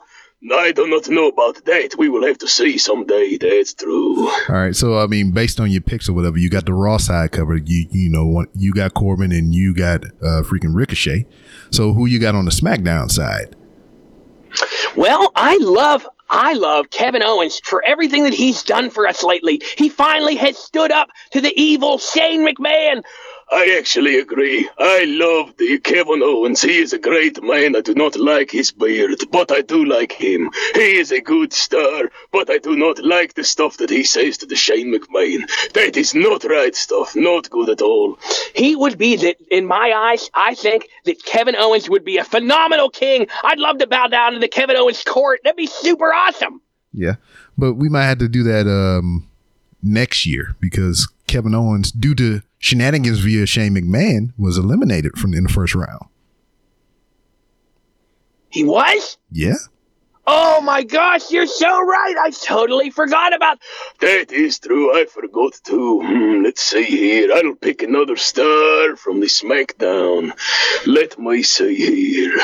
[0.53, 1.95] I do not know about that.
[1.97, 3.37] We will have to see someday.
[3.37, 4.29] That's true.
[4.29, 4.73] All right.
[4.75, 7.67] So, I mean, based on your picks or whatever, you got the Raw side covered.
[7.67, 11.25] You, you know, one- you got Corbin and you got uh, freaking Ricochet.
[11.71, 13.55] So, who you got on the SmackDown side?
[14.95, 19.61] Well, I love I love Kevin Owens for everything that he's done for us lately.
[19.77, 23.03] He finally has stood up to the evil Shane McMahon.
[23.51, 24.69] I actually agree.
[24.77, 26.61] I love the Kevin Owens.
[26.61, 27.75] He is a great man.
[27.75, 30.51] I do not like his beard, but I do like him.
[30.75, 34.37] He is a good star, but I do not like the stuff that he says
[34.39, 35.49] to the Shane McMahon.
[35.73, 37.15] That is not right stuff.
[37.15, 38.19] Not good at all.
[38.53, 42.23] He would be that in my eyes, I think that Kevin Owens would be a
[42.23, 43.27] phenomenal king.
[43.43, 45.41] I'd love to bow down to the Kevin Owens court.
[45.43, 46.61] That'd be super awesome.
[46.93, 47.15] Yeah.
[47.57, 49.27] But we might have to do that um,
[49.81, 55.43] next year because Kevin Owens, due to shenanigans via Shane McMahon, was eliminated from in
[55.43, 56.05] the first round.
[58.49, 59.17] He was?
[59.31, 59.55] Yeah.
[60.31, 62.15] Oh my gosh, you're so right.
[62.21, 63.57] I totally forgot about
[63.99, 64.95] That is true.
[64.95, 66.01] I forgot too.
[66.03, 67.33] Hmm, let's see here.
[67.33, 70.33] I'll pick another star from the SmackDown.
[70.85, 72.37] Let me see here.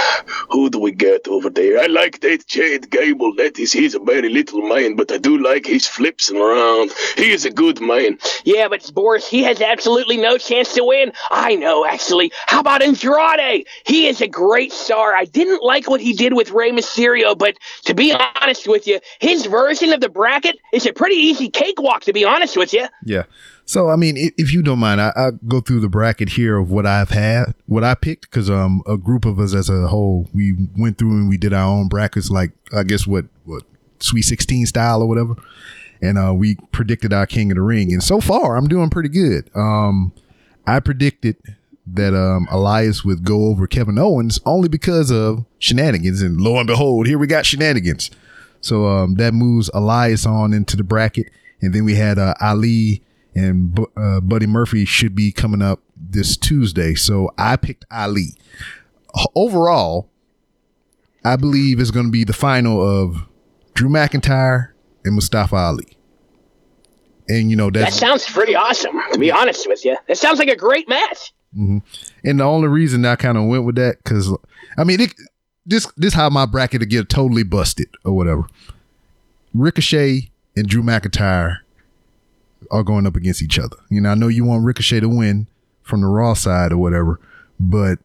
[0.49, 1.79] Who do we get over there?
[1.79, 3.35] I like that Chad Gable.
[3.35, 6.91] That is, he's a very little man, but I do like his flips around.
[7.17, 8.17] He is a good man.
[8.45, 11.13] Yeah, but Boris, he has absolutely no chance to win.
[11.29, 12.31] I know, actually.
[12.47, 13.67] How about Andrade?
[13.85, 15.13] He is a great star.
[15.13, 18.99] I didn't like what he did with Rey Mysterio, but to be honest with you,
[19.19, 22.03] his version of the bracket is a pretty easy cakewalk.
[22.03, 22.87] To be honest with you.
[23.03, 23.23] Yeah.
[23.65, 26.69] So I mean, if you don't mind, I, I go through the bracket here of
[26.69, 30.29] what I've had, what I picked, because um a group of us as a whole,
[30.33, 33.63] we went through and we did our own brackets, like I guess what what
[33.99, 35.35] Sweet Sixteen style or whatever,
[36.01, 39.09] and uh we predicted our King of the Ring, and so far I'm doing pretty
[39.09, 39.49] good.
[39.55, 40.13] Um,
[40.67, 41.37] I predicted
[41.87, 46.67] that um Elias would go over Kevin Owens only because of shenanigans, and lo and
[46.67, 48.11] behold, here we got shenanigans.
[48.61, 51.29] So um that moves Elias on into the bracket,
[51.61, 53.03] and then we had uh, Ali
[53.35, 56.95] and uh, Buddy Murphy should be coming up this Tuesday.
[56.95, 58.35] So I picked Ali.
[59.35, 60.09] Overall,
[61.23, 63.27] I believe it's going to be the final of
[63.73, 64.69] Drew McIntyre
[65.03, 65.97] and Mustafa Ali.
[67.27, 69.01] And you know that sounds pretty awesome.
[69.11, 71.33] To be honest with you, that sounds like a great match.
[71.57, 71.77] Mm-hmm.
[72.23, 74.35] And the only reason I kind of went with that because
[74.77, 75.13] I mean it,
[75.65, 78.47] this this how my bracket to get totally busted or whatever.
[79.53, 81.59] Ricochet and Drew McIntyre
[82.71, 83.77] are going up against each other.
[83.89, 85.47] You know, I know you want Ricochet to win
[85.81, 87.19] from the Raw side or whatever,
[87.59, 87.99] but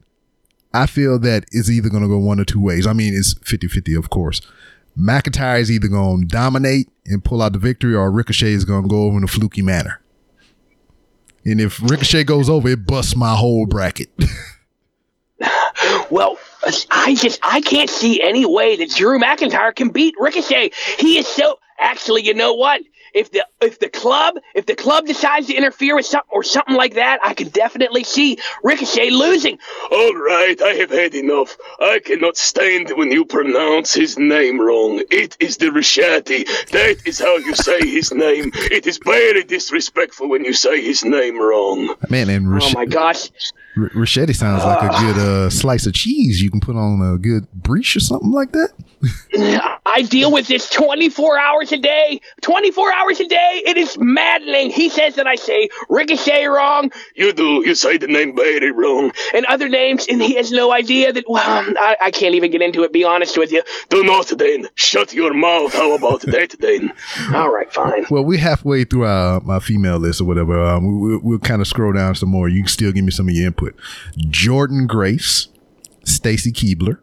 [0.73, 2.87] I feel that it's either going to go one or two ways.
[2.87, 4.41] I mean, it's 50 50, of course.
[4.99, 8.83] McIntyre is either going to dominate and pull out the victory, or Ricochet is going
[8.83, 10.01] to go over in a fluky manner.
[11.45, 14.11] And if Ricochet goes over, it busts my whole bracket.
[16.11, 16.39] well,
[16.91, 20.73] I just I can't see any way that Drew McIntyre can beat Ricochet.
[20.99, 22.83] He is so actually, you know what?
[23.15, 26.75] If the if the club if the club decides to interfere with something or something
[26.75, 29.59] like that, I can definitely see Ricochet losing.
[29.91, 31.57] All right, I have had enough.
[31.81, 35.03] I cannot stand when you pronounce his name wrong.
[35.11, 36.47] It is the Ricchetti.
[36.71, 38.51] That is how you say his name.
[38.55, 41.95] It is very disrespectful when you say his name wrong.
[42.09, 43.31] Man, and Rich- oh my gosh.
[43.83, 47.19] R- Ricchetti sounds like a good uh, slice of cheese you can put on a
[47.19, 48.71] good breech or something like that.
[49.87, 52.21] I deal with this 24 hours a day.
[52.43, 53.63] 24 hours a day.
[53.67, 54.71] It is maddening.
[54.71, 56.93] He says that I say Ricochet wrong.
[57.17, 57.67] You do.
[57.67, 59.13] You say the name very wrong.
[59.35, 61.43] And other names, and he has no idea that, well,
[61.79, 63.63] I, I can't even get into it, be honest with you.
[63.89, 64.69] Do not then.
[64.75, 65.73] Shut your mouth.
[65.73, 66.93] How about that then?
[67.35, 68.07] All right, fine.
[68.11, 70.63] Well, we're halfway through our my female list or whatever.
[70.63, 72.49] Um, we, we'll, we'll kind of scroll down some more.
[72.49, 73.70] You can still give me some of your input.
[74.19, 75.49] Jordynne Grace,
[76.05, 76.99] Stacy Keibler,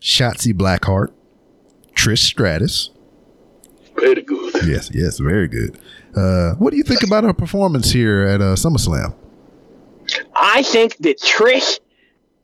[0.00, 1.12] Shotzi Blackheart,
[1.94, 2.90] Trish Stratus.
[3.96, 4.54] Very good.
[4.66, 5.78] Yes, yes, very good.
[6.14, 9.14] Uh, what do you think about her performance here at uh, SummerSlam?
[10.34, 11.80] I think that Trish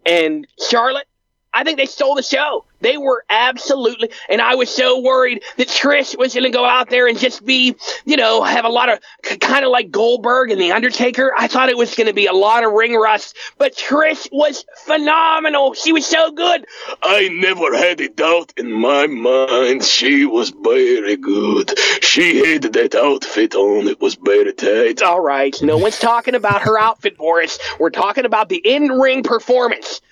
[0.04, 1.06] and Charlotte,
[1.52, 2.64] I think they stole the show.
[2.84, 6.90] They were absolutely, and I was so worried that Trish was going to go out
[6.90, 7.74] there and just be,
[8.04, 9.00] you know, have a lot of
[9.40, 11.32] kind of like Goldberg and The Undertaker.
[11.36, 14.66] I thought it was going to be a lot of ring rust, but Trish was
[14.84, 15.72] phenomenal.
[15.72, 16.66] She was so good.
[17.02, 19.82] I never had a doubt in my mind.
[19.82, 21.72] She was very good.
[22.02, 23.88] She had that outfit on.
[23.88, 25.00] It was very tight.
[25.00, 25.56] All right.
[25.62, 27.58] No one's talking about her outfit, Boris.
[27.80, 30.02] We're talking about the in ring performance.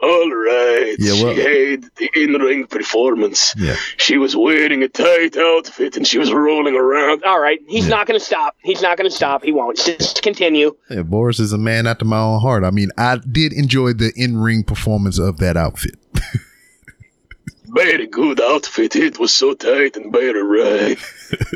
[0.00, 0.94] All right.
[0.98, 3.54] Yeah, well, she had the in-ring performance.
[3.56, 3.74] Yeah.
[3.96, 7.24] She was wearing a tight outfit and she was rolling around.
[7.24, 7.58] All right.
[7.66, 7.96] He's yeah.
[7.96, 8.56] not going to stop.
[8.62, 9.42] He's not going to stop.
[9.42, 9.76] He won't.
[9.76, 10.76] Just continue.
[10.88, 12.62] Yeah, Boris is a man after my own heart.
[12.62, 15.96] I mean, I did enjoy the in-ring performance of that outfit.
[17.68, 18.96] very good outfit.
[18.96, 20.98] It was so tight and very right.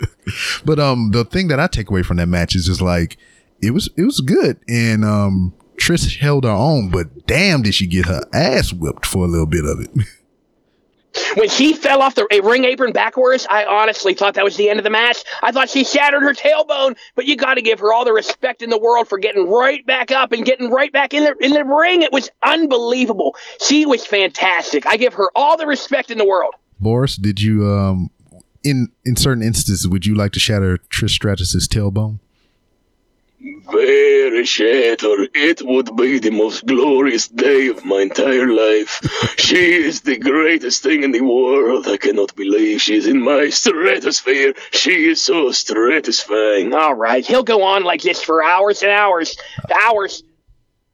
[0.65, 3.17] but um, the thing that I take away from that match is just like
[3.61, 7.89] it was it was good, and um, Trish held her own, but damn, did she
[7.89, 9.91] get her ass whipped for a little bit of it.
[11.35, 14.79] When she fell off the ring apron backwards, I honestly thought that was the end
[14.81, 15.23] of the match.
[15.43, 18.63] I thought she shattered her tailbone, but you got to give her all the respect
[18.63, 21.53] in the world for getting right back up and getting right back in the in
[21.53, 22.01] the ring.
[22.01, 23.37] It was unbelievable.
[23.61, 24.87] She was fantastic.
[24.87, 26.55] I give her all the respect in the world.
[26.81, 28.11] Boris, did you um
[28.65, 32.21] in in certain instances would you like to shatter Trish Stratus's tailbone?
[33.71, 39.01] Very Shatter, it would be the most glorious day of my entire life.
[39.39, 41.87] she is the greatest thing in the world.
[41.87, 44.55] I cannot believe she's in my stratosphere.
[44.73, 46.75] She is so stratifying.
[46.75, 49.37] All right, he'll go on like this for hours and hours,
[49.87, 50.23] hours.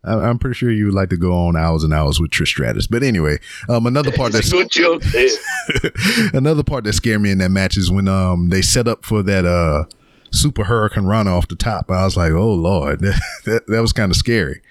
[0.05, 2.87] I'm pretty sure you would like to go on hours and hours with Trish Stratus.
[2.87, 3.39] But anyway,
[3.69, 5.03] um, another part that's good joke.
[6.33, 9.23] another part that scared me in that match is when um they set up for
[9.25, 9.85] that uh
[10.31, 11.91] super hurricanrana off the top.
[11.91, 13.01] I was like, oh lord,
[13.45, 14.63] that, that was kind of scary.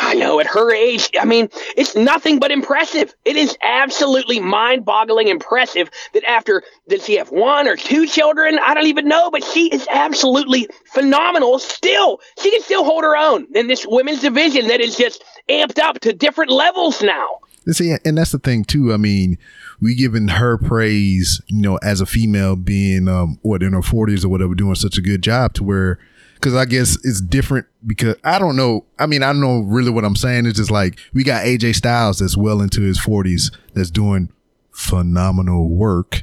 [0.00, 3.14] I know at her age, I mean, it's nothing but impressive.
[3.24, 8.58] It is absolutely mind-boggling impressive that after does she have one or two children?
[8.62, 11.58] I don't even know, but she is absolutely phenomenal.
[11.58, 15.78] Still, she can still hold her own in this women's division that is just amped
[15.78, 17.40] up to different levels now.
[17.70, 18.92] See, and that's the thing too.
[18.92, 19.38] I mean,
[19.80, 24.24] we giving her praise, you know, as a female being um what in her forties
[24.24, 25.98] or whatever, doing such a good job to where
[26.34, 28.84] because I guess it's different because I don't know.
[28.98, 30.46] I mean, I don't know really what I'm saying.
[30.46, 34.30] It's just like we got AJ Styles that's well into his 40s that's doing
[34.70, 36.22] phenomenal work.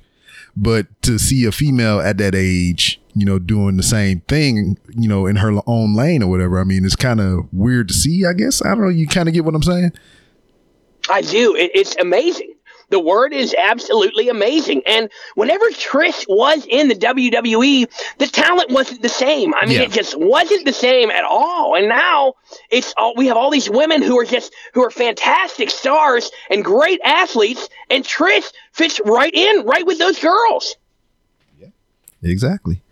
[0.55, 5.09] But to see a female at that age, you know, doing the same thing, you
[5.09, 8.23] know, in her own lane or whatever, I mean, it's kind of weird to see,
[8.25, 8.63] I guess.
[8.63, 8.89] I don't know.
[8.89, 9.93] You kind of get what I'm saying?
[11.09, 11.55] I do.
[11.55, 12.53] It, it's amazing.
[12.93, 14.83] The word is absolutely amazing.
[14.85, 17.87] And whenever Trish was in the WWE,
[18.19, 19.51] the talent wasn't the same.
[19.55, 19.85] I mean, Yeah.
[19.85, 21.75] it just wasn't the same at all.
[21.75, 22.35] And now
[22.69, 26.63] it's all we have all these women who are just who are fantastic stars and
[26.63, 30.75] great athletes, and Trish fits right in, right with those girls.
[31.59, 31.69] Yeah,
[32.21, 32.82] exactly.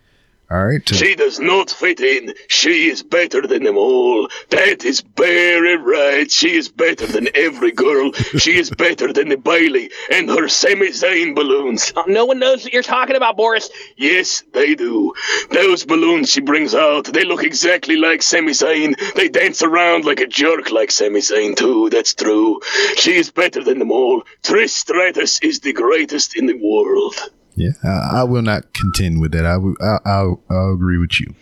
[0.51, 0.85] All right.
[0.85, 2.33] to- She does not fit in.
[2.49, 4.27] She is better than them all.
[4.49, 6.29] That is very right.
[6.29, 8.11] She is better than every girl.
[8.37, 11.93] She is better than the Bayley and her Sami Zayn balloons.
[11.95, 13.69] Uh, No one knows what you're talking about, Boris.
[13.95, 15.13] Yes, they do.
[15.51, 18.95] Those balloons she brings out, they look exactly like Sami Zayn.
[19.15, 21.89] They dance around like a jerk like Sami Zayn, too.
[21.89, 22.59] That's true.
[22.97, 24.23] She is better than them all.
[24.43, 27.15] Trish Stratus is the greatest in the world.
[27.55, 29.45] Yeah, I, I will not contend with that.
[29.45, 29.75] I will.
[29.81, 31.33] I, I'll, I'll agree with you.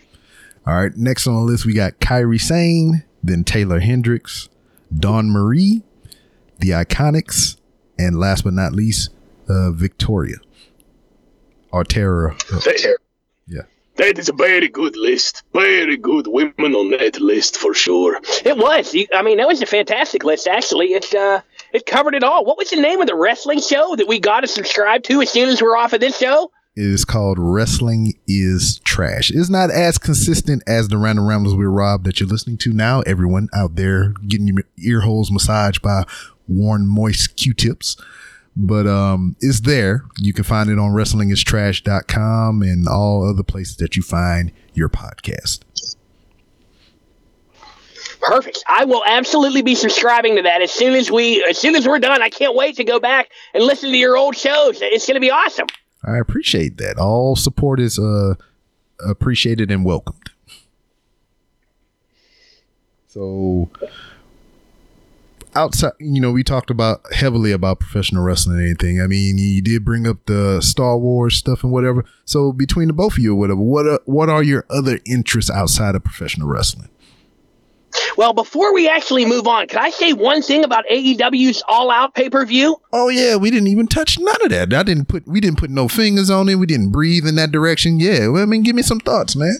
[0.66, 0.94] All right.
[0.96, 4.48] Next on the list, we got Kairi Sane, then Taylor Hendricks,
[4.94, 5.82] Dawn Marie,
[6.58, 7.56] the Iconics,
[7.98, 9.10] and last but not least,
[9.48, 10.36] uh, Victoria.
[11.72, 12.36] Or Terra.
[12.52, 12.60] uh,
[13.46, 13.62] yeah.
[13.96, 15.44] that is a very good list.
[15.52, 18.18] Very good women on that list for sure.
[18.44, 18.94] It was.
[19.14, 20.48] I mean, that was a fantastic list.
[20.48, 21.40] Actually, It's uh,
[21.72, 22.44] it covered it all.
[22.44, 25.30] What was the name of the wrestling show that we got to subscribe to as
[25.30, 26.50] soon as we're off of this show?
[26.76, 29.30] It is called Wrestling is Trash.
[29.30, 33.00] It's not as consistent as the Random Ramblers with Rob that you're listening to now.
[33.02, 36.04] Everyone out there getting your ear holes massaged by
[36.46, 37.96] worn moist Q-tips.
[38.56, 40.04] But um, it's there.
[40.18, 45.60] You can find it on wrestlingistrash.com and all other places that you find your podcast.
[48.20, 48.62] Perfect.
[48.68, 51.98] I will absolutely be subscribing to that as soon as we as soon as we're
[51.98, 52.22] done.
[52.22, 54.80] I can't wait to go back and listen to your old shows.
[54.82, 55.68] It's going to be awesome.
[56.04, 56.98] I appreciate that.
[56.98, 58.34] All support is uh,
[59.06, 60.30] appreciated and welcomed.
[63.08, 63.70] So
[65.54, 69.00] outside, you know, we talked about heavily about professional wrestling and anything.
[69.00, 72.04] I mean, you did bring up the Star Wars stuff and whatever.
[72.24, 75.50] So between the both of you or whatever, what are, what are your other interests
[75.50, 76.88] outside of professional wrestling?
[78.16, 82.14] Well, before we actually move on, can I say one thing about AEW's All Out
[82.14, 82.80] pay per view?
[82.92, 84.72] Oh yeah, we didn't even touch none of that.
[84.74, 86.56] I didn't put we didn't put no fingers on it.
[86.56, 88.00] We didn't breathe in that direction.
[88.00, 89.56] Yeah, well, I mean, give me some thoughts, man.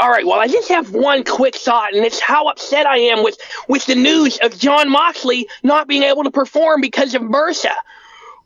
[0.00, 3.24] All right, well, I just have one quick thought, and it's how upset I am
[3.24, 3.36] with,
[3.68, 7.72] with the news of Jon Moxley not being able to perform because of MRSA.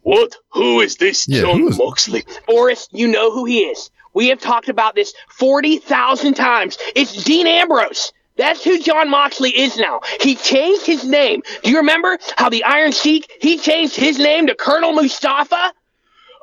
[0.00, 0.34] What?
[0.54, 2.24] Who is this Yeah, Jon who is- Moxley?
[2.46, 3.90] Boris, you know who he is.
[4.14, 6.78] We have talked about this 40,000 times.
[6.96, 8.12] It's Dean Ambrose.
[8.36, 10.00] That's who Jon Moxley is now.
[10.20, 11.42] He changed his name.
[11.62, 15.72] Do you remember how the Iron Sheik, he changed his name to Colonel Mustafa?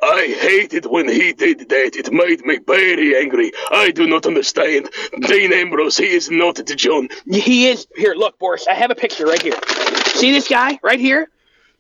[0.02, 1.96] I hated when he did that.
[1.96, 3.52] It made me very angry.
[3.70, 4.90] I do not understand.
[5.22, 7.10] Dean Ambrose, he is not Jon.
[7.26, 7.86] He is.
[7.96, 9.60] Here, look, Boris, I have a picture right here.
[10.06, 11.30] See this guy right here?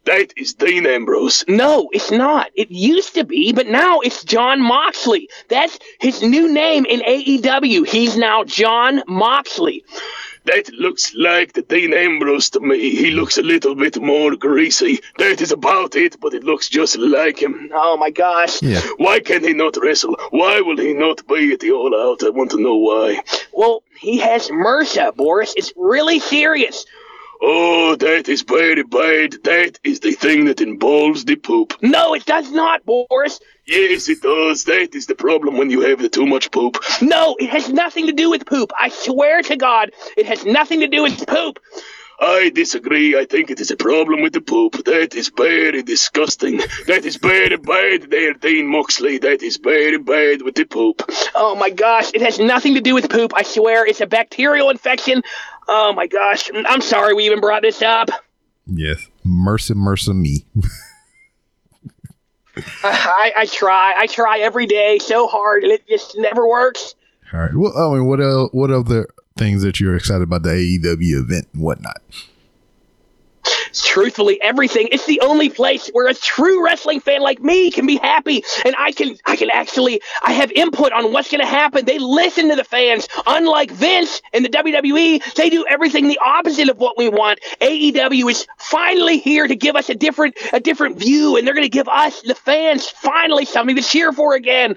[0.05, 1.43] That is Dean Ambrose.
[1.47, 2.49] No, it's not.
[2.55, 5.29] It used to be, but now it's Jon Moxley.
[5.49, 7.85] That's his new name in AEW.
[7.87, 9.83] He's now Jon Moxley.
[10.45, 12.95] That looks like the Dean Ambrose to me.
[12.95, 14.99] He looks a little bit more greasy.
[15.19, 17.69] That is about it, but it looks just like him.
[17.73, 18.61] Oh my gosh.
[18.61, 20.15] Yeah, Why can he not wrestle?
[20.31, 22.23] Why will he not be at the All Out?
[22.23, 23.21] I want to know why.
[23.53, 25.53] Well, he has MRSA, Boris.
[25.57, 26.85] It's really serious.
[27.41, 29.35] Oh, that is very bad.
[29.43, 31.73] That is the thing that involves the poop.
[31.81, 33.39] No, it does not, Boris.
[33.65, 34.65] Yes, it does.
[34.65, 36.77] That is the problem when you have too much poop.
[37.01, 38.71] No, it has nothing to do with poop.
[38.77, 41.59] I swear to God, it has nothing to do with poop.
[42.21, 43.17] I disagree.
[43.17, 44.83] I think it is a problem with the poop.
[44.83, 46.57] That is very disgusting.
[46.87, 49.19] That is very bad there, Dean Moxley.
[49.19, 51.01] That is very bad with the poop.
[51.33, 53.31] Oh my gosh, it has nothing to do with poop.
[53.35, 55.21] I swear, it's a bacterial infection.
[55.71, 58.09] Oh my gosh, I'm sorry we even brought this up.
[58.65, 59.07] yes.
[59.23, 60.45] Mercy, mercy me.
[62.83, 66.95] I, I try, I try every day so hard, and it just never works.
[67.31, 67.51] All right.
[67.53, 69.07] Well, I mean, what else, what other
[69.37, 72.01] things that you're excited about the AEW event and whatnot?
[73.73, 74.89] Truthfully everything.
[74.91, 78.75] It's the only place where a true wrestling fan like me can be happy, and
[78.77, 81.85] I can I can actually I have input on what's going to happen.
[81.85, 83.07] They listen to the fans.
[83.25, 87.39] Unlike Vince and the WWE, they do everything the opposite of what we want.
[87.61, 91.65] AEW is finally here to give us a different a different view, and they're going
[91.65, 94.75] to give us the fans finally something to cheer for again.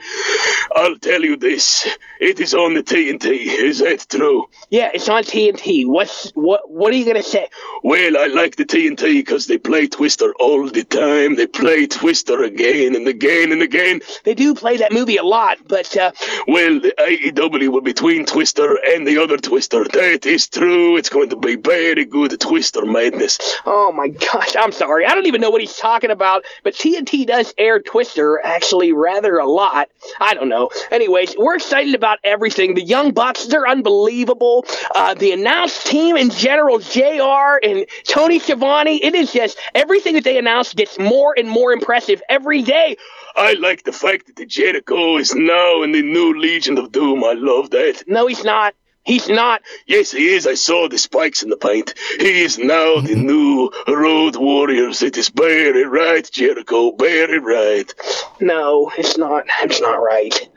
[0.74, 1.88] I'll tell you this:
[2.20, 3.46] it is on the TNT.
[3.46, 4.48] Is that true?
[4.70, 5.86] Yeah, it's on TNT.
[5.86, 6.70] What's what?
[6.70, 7.48] What are you gonna say?
[7.82, 11.36] Well, I like the TNT because they play Twister all the time.
[11.36, 14.00] They play Twister again and again and again.
[14.24, 16.12] They do play that movie a lot, but uh,
[16.46, 19.84] Well, the AEW will be between Twister and the other Twister.
[19.84, 20.96] That is true.
[20.96, 23.38] It's going to be very good Twister madness.
[23.66, 25.04] oh my gosh, I'm sorry.
[25.04, 26.44] I don't even know what he's talking about.
[26.62, 29.90] But TNT does air Twister actually rather a lot.
[30.20, 30.70] I don't know.
[30.90, 32.74] Anyways, we're excited about everything.
[32.74, 34.64] The Young Bucks, they're unbelievable.
[34.94, 40.24] Uh, the announced team in general, JR and Tony Schiavone, it is just everything that
[40.24, 42.96] they announce gets more and more impressive every day.
[43.36, 47.24] I like the fact that the Jericho is now in the new Legion of Doom.
[47.24, 48.04] I love that.
[48.06, 48.74] No, he's not.
[49.04, 49.62] He's not.
[49.86, 50.46] Yes, he is.
[50.46, 51.94] I saw the spikes in the paint.
[52.18, 53.26] He is now the mm-hmm.
[53.26, 55.02] new Road Warriors.
[55.02, 56.94] It is very right, Jericho.
[56.96, 57.92] Very right.
[58.40, 59.44] No, it's not.
[59.62, 60.48] It's not right.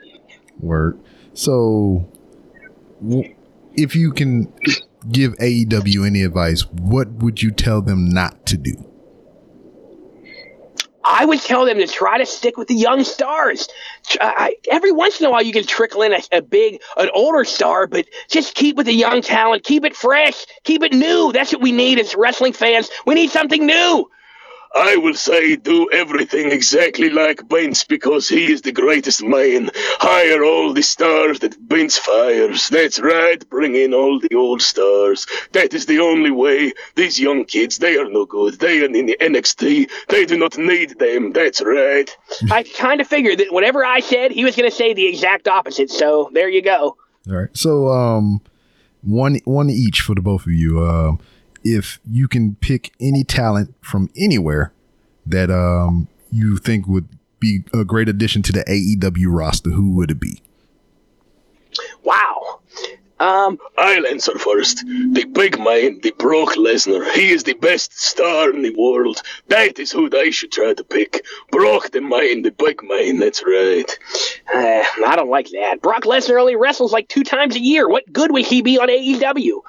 [0.60, 1.00] Word.
[1.34, 2.08] So,
[3.02, 3.34] w-
[3.74, 4.52] if you can
[5.10, 8.74] give AEW any advice, what would you tell them not to do?
[11.08, 13.68] I would tell them to try to stick with the young stars.
[14.68, 17.86] Every once in a while, you can trickle in a, a big, an older star,
[17.86, 19.62] but just keep with the young talent.
[19.62, 20.46] Keep it fresh.
[20.64, 21.30] Keep it new.
[21.32, 22.90] That's what we need as wrestling fans.
[23.06, 24.10] We need something new.
[24.74, 29.70] I will say do everything exactly like Vince because he is the greatest man.
[29.74, 32.68] Hire all the stars that Vince fires.
[32.68, 35.26] That's right, bring in all the old stars.
[35.52, 36.72] That is the only way.
[36.94, 38.58] These young kids, they are no good.
[38.58, 39.90] They are in the NXT.
[40.08, 41.32] They do not need them.
[41.32, 42.10] That's right.
[42.50, 45.48] I kind of figured that whatever I said, he was going to say the exact
[45.48, 45.90] opposite.
[45.90, 46.96] So there you go.
[47.28, 47.48] All right.
[47.56, 48.40] So, um,
[49.02, 50.84] one one each for the both of you.
[50.84, 51.20] Um,
[51.74, 54.72] if you can pick any talent from anywhere
[55.24, 57.08] that um you think would
[57.38, 60.42] be a great addition to the AEW roster, who would it be?
[62.02, 62.60] Wow.
[63.18, 64.84] Um, I'll answer first.
[64.86, 67.10] The big man, the Brock Lesnar.
[67.12, 69.22] He is the best star in the world.
[69.48, 71.24] That is who they should try to pick.
[71.50, 73.18] Brock the man, the big man.
[73.18, 73.98] That's right.
[74.54, 75.80] uh, I don't like that.
[75.80, 77.88] Brock Lesnar only wrestles like two times a year.
[77.88, 79.62] What good would he be on AEW?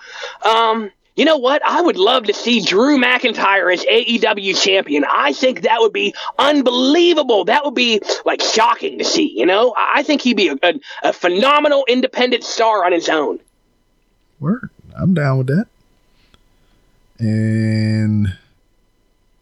[0.45, 1.65] Um, you know what?
[1.65, 5.03] I would love to see Drew McIntyre as AEW champion.
[5.03, 7.43] I think that would be unbelievable.
[7.45, 9.34] That would be like shocking to see.
[9.36, 13.39] You know, I think he'd be a, a, a phenomenal independent star on his own.
[14.39, 14.70] Word.
[14.95, 15.65] I'm down with that.
[17.20, 18.38] And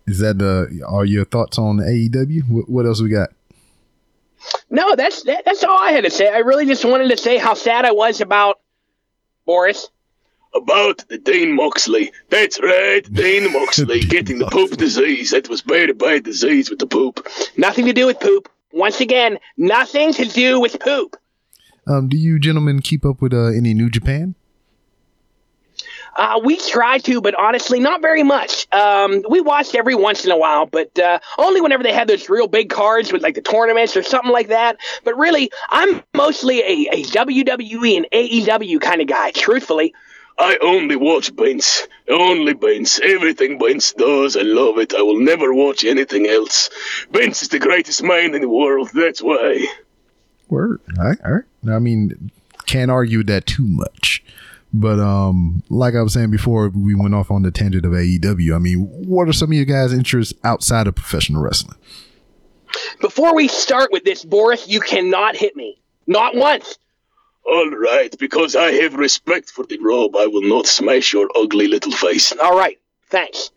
[0.08, 2.50] is that the are your thoughts on AEW?
[2.50, 3.32] What, what else we got?
[4.70, 6.30] No, that's that, that's all I had to say.
[6.30, 8.62] I really just wanted to say how sad I was about
[9.46, 9.90] Boris.
[10.56, 12.12] About the Dean Moxley.
[12.30, 15.32] That's right, Dean Moxley getting the poop disease.
[15.32, 17.28] That was very bad disease with the poop.
[17.58, 18.50] Nothing to do with poop.
[18.72, 21.18] Once again, nothing to do with poop.
[21.88, 24.36] Um, do you gentlemen keep up with uh, any New Japan?
[26.16, 28.72] Uh, we try to, but honestly, not very much.
[28.74, 32.30] Um, we watched every once in a while, but uh, only whenever they had those
[32.30, 34.78] real big cards with like the tournaments or something like that.
[35.04, 39.94] But really, I'm mostly a, a WWE and AEW kind of guy, truthfully.
[40.38, 41.88] I only watch Vince.
[42.10, 43.00] Only Vince.
[43.00, 44.94] Everything Vince does, I love it.
[44.94, 46.70] I will never watch anything else.
[47.12, 48.90] Vince is the greatest man in the world.
[48.94, 49.66] That's why.
[50.50, 50.82] Word.
[50.98, 51.18] All right.
[51.24, 51.74] All right.
[51.74, 52.32] I mean,
[52.66, 54.24] can't argue with that too much.
[54.74, 58.54] But um, like I was saying before, we went off on the tangent of AEW.
[58.54, 61.78] I mean, what are some of your guys' interests outside of professional wrestling?
[63.00, 65.82] Before we start with this, Boris, you cannot hit me.
[66.08, 66.78] Not once.
[67.46, 71.68] All right, because I have respect for the robe, I will not smash your ugly
[71.68, 72.34] little face.
[72.34, 72.80] All right,
[73.10, 73.52] thanks.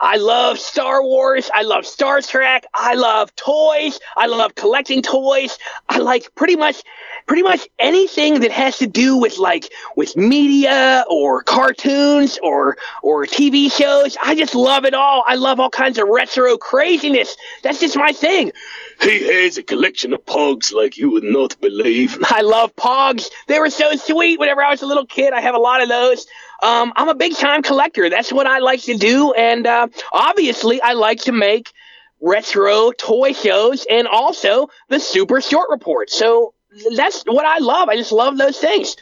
[0.00, 1.50] I love Star Wars.
[1.52, 2.64] I love Star Trek.
[2.72, 3.98] I love toys.
[4.16, 5.58] I love collecting toys.
[5.88, 6.84] I like pretty much,
[7.26, 13.26] pretty much anything that has to do with like with media or cartoons or or
[13.26, 14.16] TV shows.
[14.22, 15.24] I just love it all.
[15.26, 17.36] I love all kinds of retro craziness.
[17.64, 18.52] That's just my thing.
[19.00, 22.18] He has a collection of pogs like you would not believe.
[22.24, 23.28] I love Pogs.
[23.46, 25.32] They were so sweet whenever I was a little kid.
[25.32, 26.26] I have a lot of those.
[26.62, 28.10] Um, I'm a big time collector.
[28.10, 29.32] That's what I like to do.
[29.32, 31.72] And uh, obviously, I like to make
[32.20, 36.10] retro toy shows and also the super short report.
[36.10, 36.54] So
[36.96, 37.88] that's what I love.
[37.88, 38.96] I just love those things.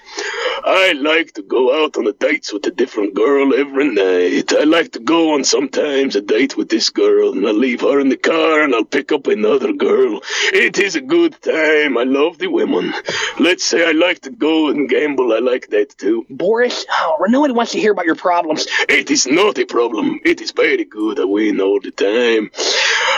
[0.64, 4.52] I like to go out on a dates with a different girl every night.
[4.52, 8.00] I like to go on sometimes a date with this girl, and I'll leave her
[8.00, 10.20] in the car, and I'll pick up another girl.
[10.52, 11.98] It is a good time.
[11.98, 12.94] I love the women.
[13.38, 15.32] Let's say I like to go and gamble.
[15.32, 16.26] I like that too.
[16.30, 18.66] Boris, oh, nobody wants to hear about your problems.
[18.88, 20.20] It is not a problem.
[20.24, 21.20] It is very good.
[21.20, 22.50] I win all the time.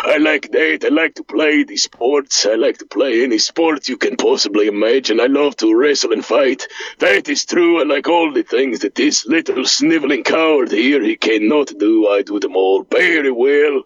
[0.04, 0.84] I like that.
[0.84, 2.46] I like to play the sports.
[2.46, 5.20] I like to play any sport you can possibly imagine.
[5.20, 6.66] I love to wrestle and fight.
[6.98, 7.80] That is true.
[7.80, 12.08] and like all the things that this little sniveling coward here he cannot do.
[12.08, 13.82] I do them all very well.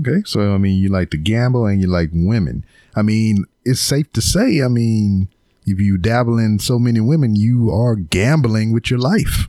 [0.00, 2.64] Okay, so I mean, you like to gamble and you like women.
[2.96, 4.62] I mean, it's safe to say.
[4.62, 5.28] I mean,
[5.66, 9.48] if you dabble in so many women, you are gambling with your life.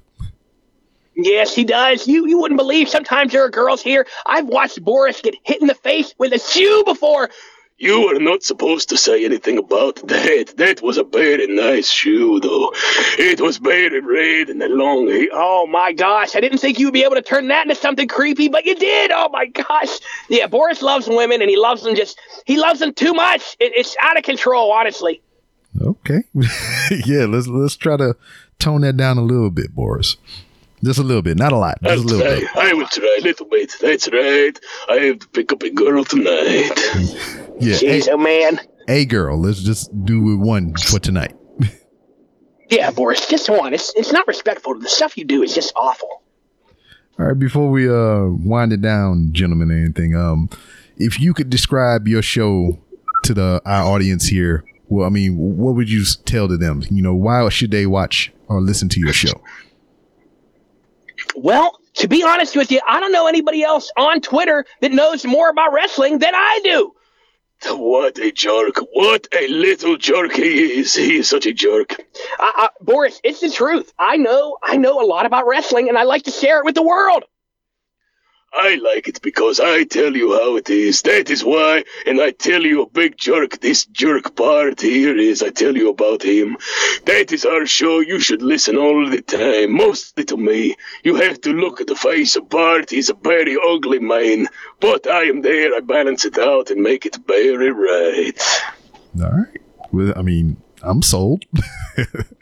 [1.16, 2.08] Yes, he does.
[2.08, 2.90] You you wouldn't believe.
[2.90, 4.08] Sometimes there are girls here.
[4.26, 7.30] I've watched Boris get hit in the face with a shoe before.
[7.84, 10.54] You were not supposed to say anything about that.
[10.56, 12.72] That was a very nice shoe, though.
[13.20, 15.10] It was very red and long.
[15.34, 16.34] Oh my gosh!
[16.34, 19.12] I didn't think you'd be able to turn that into something creepy, but you did.
[19.12, 20.00] Oh my gosh!
[20.30, 22.18] Yeah, Boris loves women, and he loves them just.
[22.46, 23.58] He loves them too much.
[23.60, 25.22] It, it's out of control, honestly.
[25.82, 26.24] Okay,
[27.06, 27.26] yeah.
[27.26, 28.16] Let's let's try to
[28.60, 30.16] tone that down a little bit, Boris.
[30.82, 31.80] Just a little bit, not a lot.
[31.84, 32.40] Just a little try.
[32.40, 32.50] bit.
[32.56, 33.74] I will try a little bit.
[33.82, 34.58] That's right.
[34.88, 37.40] I have to pick up a girl tonight.
[37.64, 37.76] Yeah.
[37.76, 38.60] Jeez, Hey, oh man.
[38.88, 41.36] A girl, let's just do one for tonight.
[42.70, 43.74] Yeah, Boris, just one.
[43.74, 44.80] It's it's not respectful.
[44.80, 46.24] The stuff you do is just awful.
[47.20, 50.50] All right, before we uh wind it down, gentlemen, or anything, um,
[50.98, 52.80] if you could describe your show
[53.26, 56.84] to the our audience here, well, I mean, what would you tell to them?
[56.90, 59.40] You know, why should they watch or listen to your show?
[61.36, 65.26] Well, to be honest with you, I don't know anybody else on Twitter that knows
[65.26, 66.94] more about wrestling than I do.
[67.72, 68.78] What a jerk.
[68.94, 70.96] What a little jerk he is.
[70.96, 71.96] He is such a jerk.
[72.40, 73.94] I, I, Boris, it's the truth.
[74.00, 76.76] I know, I know a lot about wrestling, and I like to share it with
[76.76, 77.24] the world.
[78.56, 81.02] I like it because I tell you how it is.
[81.02, 83.60] That is why, and I tell you a big jerk.
[83.60, 86.58] This jerk part here is I tell you about him.
[87.06, 88.00] That is our show.
[88.00, 90.76] You should listen all the time, mostly to me.
[91.04, 92.92] You have to look at the face of Bart.
[92.92, 94.48] He's a very ugly man,
[94.80, 95.76] but I am there.
[95.76, 98.40] I balance it out and make it very right.
[99.20, 99.62] All right.
[99.92, 101.46] Well, I mean, I'm sold.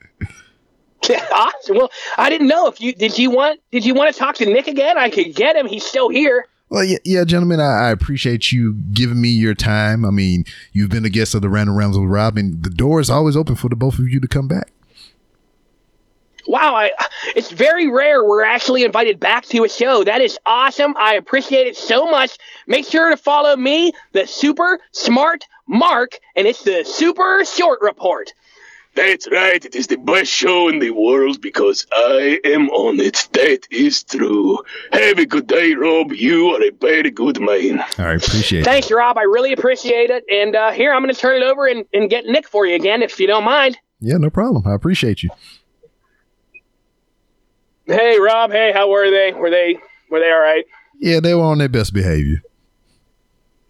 [1.34, 1.78] awesome.
[1.78, 3.18] Well, I didn't know if you did.
[3.18, 4.97] You want did you want to talk to Nick again?
[4.97, 5.68] I could get him.
[5.68, 6.47] He's still here.
[6.70, 10.06] Well, yeah, yeah, gentlemen, I, I appreciate you giving me your time.
[10.06, 13.02] I mean, you've been a guest of the Random Rounds with Rob, and the door
[13.02, 14.72] is always open for the both of you to come back.
[16.47, 16.91] Wow, I,
[17.36, 20.06] it's very rare we're actually invited back to a show.
[20.06, 20.95] That is awesome.
[20.97, 22.38] I appreciate it so much.
[22.68, 28.34] Make sure to follow me, the Super Smart Mark, and it's the Super Short Report.
[28.94, 29.64] That's right.
[29.64, 33.30] It is the best show in the world because I am on it.
[33.32, 34.58] That is true.
[34.92, 36.12] Have a good day, Rob.
[36.12, 37.80] You are a very good man.
[37.80, 38.66] All right, appreciate it.
[38.66, 39.18] Thanks, Rob.
[39.18, 40.26] I really appreciate it.
[40.30, 42.76] And uh, here, I'm going to turn it over and, and get Nick for you
[42.76, 43.78] again, if you don't mind.
[44.02, 44.68] Yeah, no problem.
[44.68, 45.30] I appreciate you.
[47.86, 48.52] Hey, Rob.
[48.52, 49.32] Hey, how were they?
[49.32, 49.78] Were they
[50.10, 50.66] were they all right?
[51.00, 52.42] Yeah, they were on their best behavior.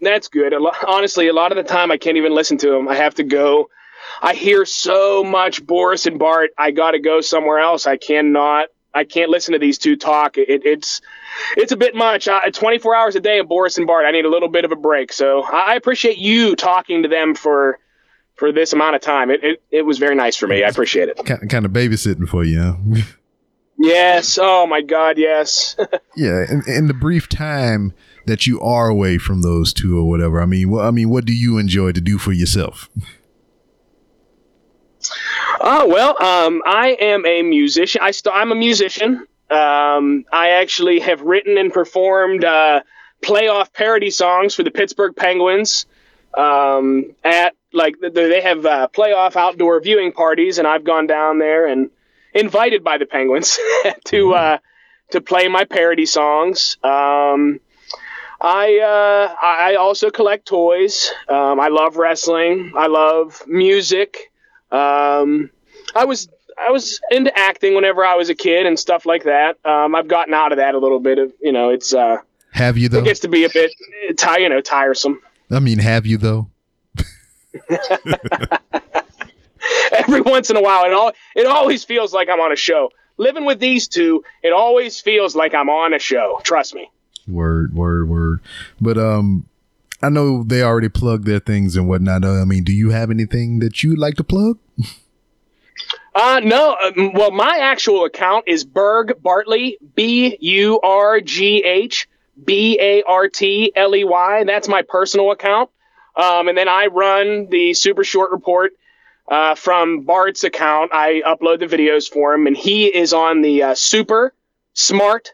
[0.00, 0.52] That's good.
[0.52, 2.88] A lo- honestly, a lot of the time I can't even listen to them.
[2.88, 3.68] I have to go.
[4.20, 6.50] I hear so much Boris and Bart.
[6.58, 7.86] I got to go somewhere else.
[7.86, 8.68] I cannot.
[8.94, 10.36] I can't listen to these two talk.
[10.36, 11.00] It, it's
[11.56, 12.28] it's a bit much.
[12.28, 14.04] Uh, 24 hours a day of Boris and Bart.
[14.04, 15.12] I need a little bit of a break.
[15.12, 17.78] So I appreciate you talking to them for
[18.34, 19.30] for this amount of time.
[19.30, 20.62] It it, it was very nice for me.
[20.62, 21.24] I appreciate it.
[21.24, 22.60] Kind, kind of babysitting for you.
[22.60, 23.02] Huh?
[23.78, 24.38] Yes.
[24.40, 25.18] Oh my God.
[25.18, 25.74] Yes.
[26.16, 27.92] yeah, in, in the brief time
[28.26, 30.40] that you are away from those two or whatever.
[30.40, 32.88] I mean, I mean, what do you enjoy to do for yourself?
[35.64, 38.00] Oh well, um, I am a musician.
[38.02, 39.28] I st- I'm a musician.
[39.48, 42.80] Um, I actually have written and performed uh,
[43.22, 45.86] playoff parody songs for the Pittsburgh Penguins.
[46.36, 51.38] Um, at like th- they have uh, playoff outdoor viewing parties, and I've gone down
[51.38, 51.90] there and
[52.34, 53.56] invited by the Penguins
[54.06, 54.58] to uh,
[55.12, 56.76] to play my parody songs.
[56.82, 57.60] Um,
[58.40, 61.12] I uh, I I also collect toys.
[61.28, 62.72] Um, I love wrestling.
[62.76, 64.31] I love music.
[64.72, 65.50] Um,
[65.94, 69.58] I was I was into acting whenever I was a kid and stuff like that.
[69.64, 71.18] Um, I've gotten out of that a little bit.
[71.18, 72.18] Of you know, it's uh,
[72.52, 72.98] Have you though?
[72.98, 73.72] it gets to be a bit
[74.26, 75.20] uh, you know tiresome.
[75.50, 76.48] I mean, have you though?
[79.92, 82.90] Every once in a while, it all it always feels like I'm on a show.
[83.18, 86.40] Living with these two, it always feels like I'm on a show.
[86.42, 86.90] Trust me.
[87.28, 88.40] Word, word, word.
[88.80, 89.46] But um,
[90.02, 92.24] I know they already plugged their things and whatnot.
[92.24, 94.58] I mean, do you have anything that you'd like to plug?
[96.14, 96.76] Uh, no.
[96.76, 102.06] Um, well, my actual account is Burgh Bartley, B U R G H
[102.44, 104.44] B A R T L E Y.
[104.44, 105.70] That's my personal account.
[106.14, 108.72] Um, and then I run the Super Short Report
[109.26, 110.92] uh, from Bart's account.
[110.92, 114.34] I upload the videos for him, and he is on the uh, Super
[114.74, 115.30] Smart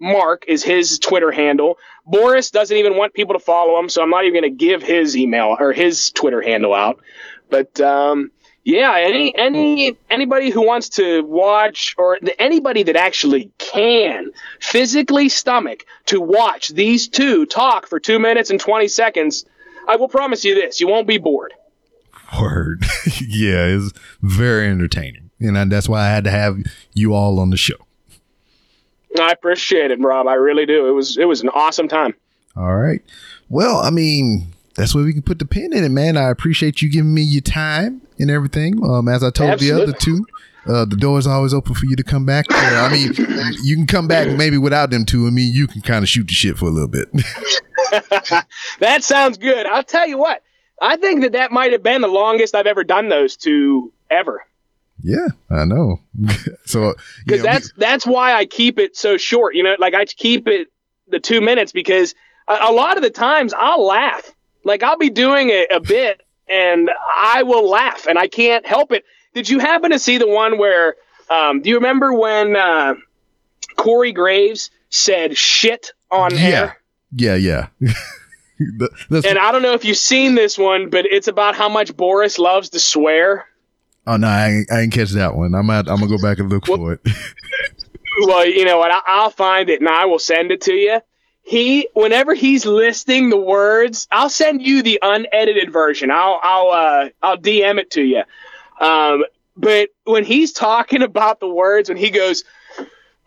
[0.00, 1.78] Mark is his Twitter handle.
[2.06, 4.82] Boris doesn't even want people to follow him, so I'm not even going to give
[4.82, 7.00] his email or his Twitter handle out.
[7.50, 8.30] But um,
[8.66, 14.30] yeah, any any anybody who wants to watch or anybody that actually can
[14.60, 19.44] physically stomach to watch these two talk for two minutes and twenty seconds,
[19.86, 21.54] I will promise you this: you won't be bored.
[22.40, 22.84] Word.
[23.20, 25.30] yeah, it's very entertaining.
[25.38, 26.56] And that's why I had to have
[26.92, 27.85] you all on the show.
[29.20, 30.26] I appreciate it, Rob.
[30.26, 30.86] I really do.
[30.88, 32.14] It was it was an awesome time.
[32.56, 33.02] All right.
[33.48, 36.16] Well, I mean, that's where we can put the pin in it, man.
[36.16, 38.82] I appreciate you giving me your time and everything.
[38.84, 39.84] Um, as I told Absolutely.
[39.84, 40.26] the other two,
[40.66, 42.46] uh, the door is always open for you to come back.
[42.50, 43.12] Uh, I mean,
[43.62, 45.26] you can come back maybe without them two.
[45.26, 47.08] I mean, you can kind of shoot the shit for a little bit.
[48.80, 49.66] that sounds good.
[49.66, 50.42] I'll tell you what.
[50.82, 54.44] I think that that might have been the longest I've ever done those two ever.
[55.02, 56.00] Yeah, I know.
[56.64, 56.94] so
[57.24, 59.54] because that's we, that's why I keep it so short.
[59.54, 60.68] You know, like I keep it
[61.08, 62.14] the two minutes because
[62.48, 64.32] a, a lot of the times I'll laugh.
[64.64, 68.92] Like I'll be doing a, a bit and I will laugh and I can't help
[68.92, 69.04] it.
[69.34, 70.96] Did you happen to see the one where?
[71.28, 72.94] Um, do you remember when uh,
[73.76, 76.40] Corey Graves said "shit" on yeah.
[76.40, 76.76] air?
[77.12, 77.66] Yeah, yeah.
[78.58, 82.38] and I don't know if you've seen this one, but it's about how much Boris
[82.38, 83.46] loves to swear.
[84.06, 85.54] Oh no, I ain't, I ain't catch that one.
[85.54, 87.00] I'm at, I'm gonna go back and look well, for it.
[88.20, 88.92] well, you know what?
[88.92, 91.00] I, I'll find it and I will send it to you.
[91.42, 96.10] He, whenever he's listing the words, I'll send you the unedited version.
[96.10, 98.22] I'll, I'll, uh, I'll DM it to you.
[98.80, 99.24] Um,
[99.56, 102.42] but when he's talking about the words, when he goes,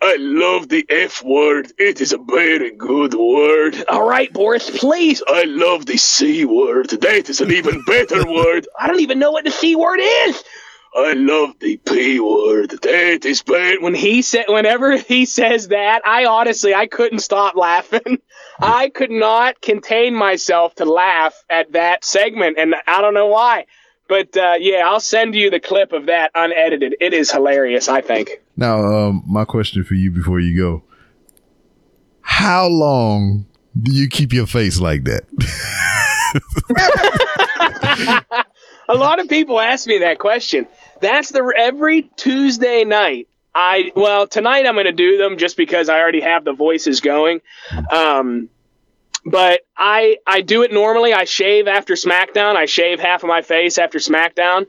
[0.02, 1.72] I love the F word.
[1.78, 3.84] It is a very good word.
[3.90, 5.22] All right, Boris, please.
[5.28, 6.90] I love the C word.
[6.90, 8.68] That is an even better word.
[8.78, 10.44] I don't even know what the C word is.
[10.96, 12.72] I love the P word.
[12.82, 13.82] That is bad.
[13.82, 18.20] When he said, whenever he says that, I honestly, I couldn't stop laughing.
[18.60, 23.66] I could not contain myself to laugh at that segment, and I don't know why.
[24.08, 26.96] But uh, yeah, I'll send you the clip of that unedited.
[27.00, 28.42] It is hilarious, I think.
[28.58, 30.84] Now, um, my question for you before you go:
[32.22, 33.46] How long
[33.80, 35.26] do you keep your face like that?
[38.90, 40.68] a lot of people ask me that question.
[41.02, 43.28] That's the every Tuesday night.
[43.54, 47.02] I well tonight I'm going to do them just because I already have the voices
[47.02, 47.42] going.
[47.92, 48.50] Um,
[49.26, 51.14] but I I do it normally.
[51.14, 52.56] I shave after SmackDown.
[52.56, 54.68] I shave half of my face after SmackDown,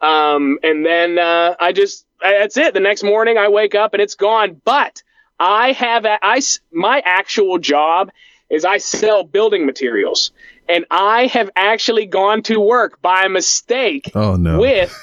[0.00, 2.74] um, and then uh, I just that's it.
[2.74, 4.60] The next morning I wake up and it's gone.
[4.64, 5.02] But
[5.38, 6.40] I have I
[6.72, 8.10] my actual job
[8.48, 10.32] is I sell building materials,
[10.68, 14.10] and I have actually gone to work by mistake.
[14.14, 14.60] Oh no!
[14.60, 14.96] With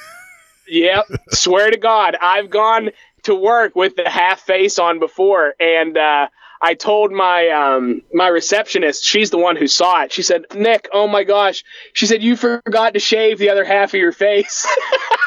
[0.68, 2.92] yep, swear to God, I've gone
[3.24, 5.98] to work with the half face on before, and.
[5.98, 6.28] Uh,
[6.62, 10.12] I told my um, my receptionist, she's the one who saw it.
[10.12, 11.64] She said, "Nick, oh my gosh,"
[11.94, 14.66] she said, "You forgot to shave the other half of your face."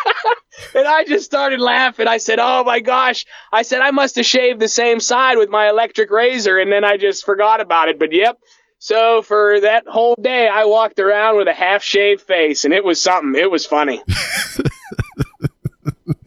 [0.74, 2.08] and I just started laughing.
[2.08, 5.50] I said, "Oh my gosh!" I said, "I must have shaved the same side with
[5.50, 7.98] my electric razor," and then I just forgot about it.
[7.98, 8.38] But yep.
[8.82, 12.82] So for that whole day, I walked around with a half shaved face, and it
[12.82, 13.40] was something.
[13.40, 14.02] It was funny.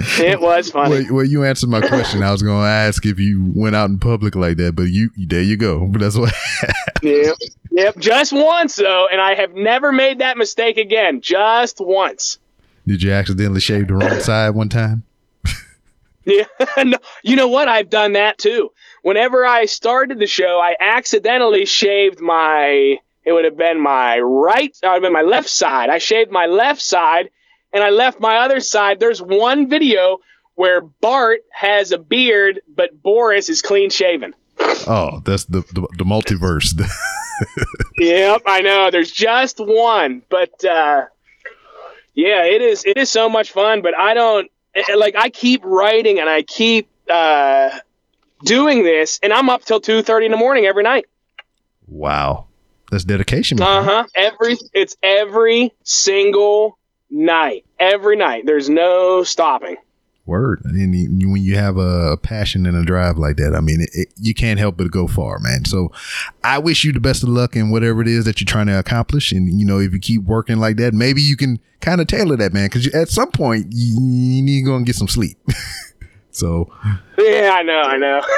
[0.19, 1.03] It was funny.
[1.05, 2.23] Well, well, you answered my question.
[2.23, 5.09] I was going to ask if you went out in public like that, but you
[5.17, 5.87] there you go.
[5.87, 6.33] But that's what.
[7.01, 7.35] yep,
[7.71, 7.97] yep.
[7.97, 11.21] Just once though, and I have never made that mistake again.
[11.21, 12.39] Just once.
[12.85, 15.03] Did you accidentally shave the wrong side one time?
[16.25, 16.45] yeah,
[16.83, 17.67] no, you know what?
[17.67, 18.71] I've done that too.
[19.03, 22.97] Whenever I started the show, I accidentally shaved my.
[23.25, 24.77] It would have been my right.
[24.83, 25.89] Uh, it would have been my left side.
[25.89, 27.29] I shaved my left side
[27.73, 28.99] and I left my other side.
[28.99, 30.19] There's one video
[30.55, 34.35] where Bart has a beard, but Boris is clean shaven.
[34.87, 36.79] Oh, that's the the, the multiverse.
[37.97, 38.91] yep, I know.
[38.91, 41.05] There's just one, but uh,
[42.13, 42.85] yeah, it is.
[42.85, 43.81] It is so much fun.
[43.81, 45.15] But I don't eh, like.
[45.15, 47.71] I keep writing and I keep uh,
[48.43, 51.05] doing this, and I'm up till two thirty in the morning every night.
[51.87, 52.47] Wow,
[52.91, 53.61] that's dedication.
[53.61, 54.05] Uh huh.
[54.15, 56.77] Every it's every single
[57.13, 58.45] night, every night.
[58.45, 59.77] There's no stopping.
[60.25, 60.61] Word.
[60.63, 63.89] And you, when you have a passion and a drive like that, I mean, it,
[63.93, 65.65] it, you can't help but go far, man.
[65.65, 65.91] So
[66.45, 68.79] I wish you the best of luck in whatever it is that you're trying to
[68.79, 69.33] accomplish.
[69.33, 72.37] And, you know, if you keep working like that, maybe you can kind of tailor
[72.37, 72.69] that, man.
[72.69, 75.37] Cause at some point you, you need to go and get some sleep.
[76.31, 76.71] so.
[77.17, 78.21] Yeah, I know, I know.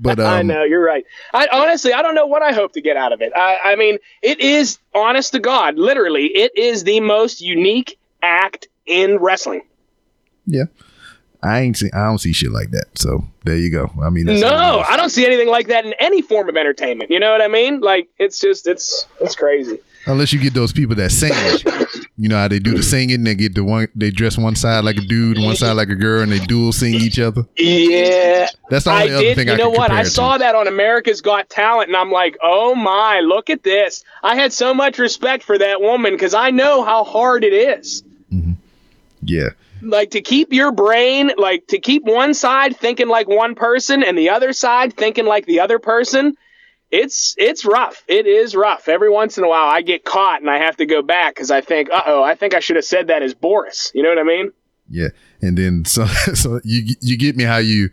[0.00, 1.04] But um, I know, you're right.
[1.32, 3.32] I honestly, I don't know what I hope to get out of it.
[3.36, 8.68] I, I mean, it is, honest to God, literally, it is the most unique act
[8.86, 9.62] in wrestling.
[10.46, 10.64] Yeah.
[11.44, 11.90] I ain't see.
[11.92, 12.84] I don't see shit like that.
[12.96, 13.90] So there you go.
[14.00, 14.86] I mean, No, what it is.
[14.90, 17.10] I don't see anything like that in any form of entertainment.
[17.10, 17.80] You know what I mean?
[17.80, 19.80] Like, it's just, it's, it's crazy.
[20.06, 21.32] unless you get those people that sing.
[22.16, 23.24] you know how they do the singing?
[23.24, 23.88] They get the one.
[23.96, 26.70] They dress one side like a dude, one side like a girl, and they dual
[26.72, 27.42] sing each other.
[27.56, 28.46] Yeah.
[28.70, 29.36] That's the I only other did.
[29.36, 29.90] thing You I know what?
[29.90, 30.10] I it to.
[30.10, 34.04] saw that on America's Got Talent, and I'm like, oh my, look at this.
[34.22, 38.04] I had so much respect for that woman because I know how hard it is.
[39.24, 39.50] Yeah,
[39.82, 44.18] Like to keep your brain, like to keep one side thinking like one person and
[44.18, 46.34] the other side thinking like the other person.
[46.90, 48.02] It's it's rough.
[48.08, 48.88] It is rough.
[48.88, 51.50] Every once in a while, I get caught and I have to go back because
[51.50, 53.90] I think, uh oh, I think I should have said that as Boris.
[53.94, 54.52] You know what I mean?
[54.90, 55.08] yeah.
[55.40, 56.04] And then so
[56.34, 57.90] so you you get me how you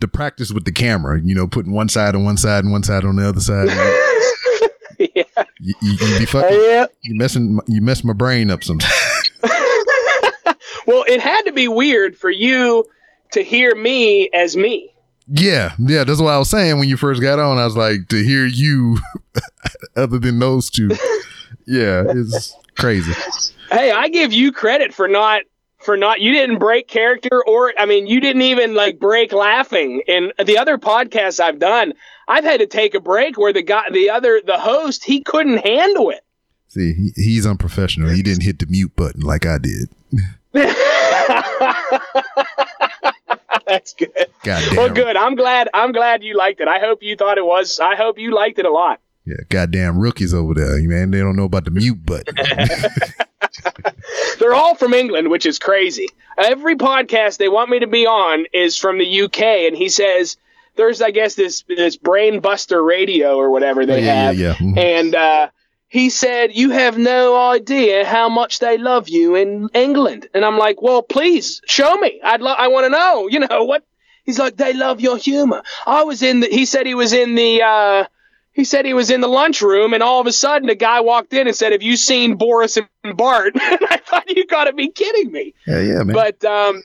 [0.00, 1.20] the practice with the camera.
[1.22, 3.68] You know, putting one side on one side and one side on the other side.
[5.14, 5.22] yeah.
[5.62, 6.58] You, you, you be fucking.
[6.58, 6.86] Yeah.
[7.02, 8.92] You messing you mess my brain up sometimes.
[10.90, 12.84] Well, it had to be weird for you
[13.30, 14.92] to hear me as me.
[15.28, 17.58] Yeah, yeah, that's what I was saying when you first got on.
[17.58, 18.98] I was like, to hear you,
[19.96, 20.88] other than those two,
[21.68, 23.12] yeah, it's crazy.
[23.70, 25.42] Hey, I give you credit for not
[25.78, 30.02] for not you didn't break character or I mean you didn't even like break laughing.
[30.08, 31.92] In the other podcasts I've done,
[32.26, 35.58] I've had to take a break where the guy the other the host, he couldn't
[35.58, 36.22] handle it.
[36.66, 38.10] See, he, he's unprofessional.
[38.10, 39.88] He didn't hit the mute button like I did.
[43.66, 44.10] That's good.
[44.42, 44.76] Goddamn.
[44.76, 45.16] Well, good.
[45.16, 45.68] I'm glad.
[45.72, 46.68] I'm glad you liked it.
[46.68, 47.78] I hope you thought it was.
[47.78, 49.00] I hope you liked it a lot.
[49.24, 51.12] Yeah, goddamn rookies over there, man.
[51.12, 52.34] They don't know about the mute button.
[54.40, 56.08] They're all from England, which is crazy.
[56.38, 60.36] Every podcast they want me to be on is from the UK, and he says
[60.76, 64.66] there's, I guess, this this Brain Buster Radio or whatever they yeah, have, yeah, yeah.
[64.66, 64.78] Mhm.
[64.78, 65.48] and uh,
[65.90, 70.56] he said you have no idea how much they love you in England, and I'm
[70.56, 72.20] like, well, please show me.
[72.22, 73.28] I'd lo- I want to know.
[73.30, 73.84] You know what?
[74.24, 75.62] He's like, they love your humor.
[75.86, 76.46] I was in the.
[76.46, 77.62] He said he was in the.
[77.62, 78.04] Uh,
[78.52, 81.32] he said he was in the lunchroom, and all of a sudden, a guy walked
[81.32, 84.72] in and said, "Have you seen Boris and Bart?" and I thought, "You got to
[84.72, 86.14] be kidding me!" Yeah, yeah, man.
[86.14, 86.82] But um,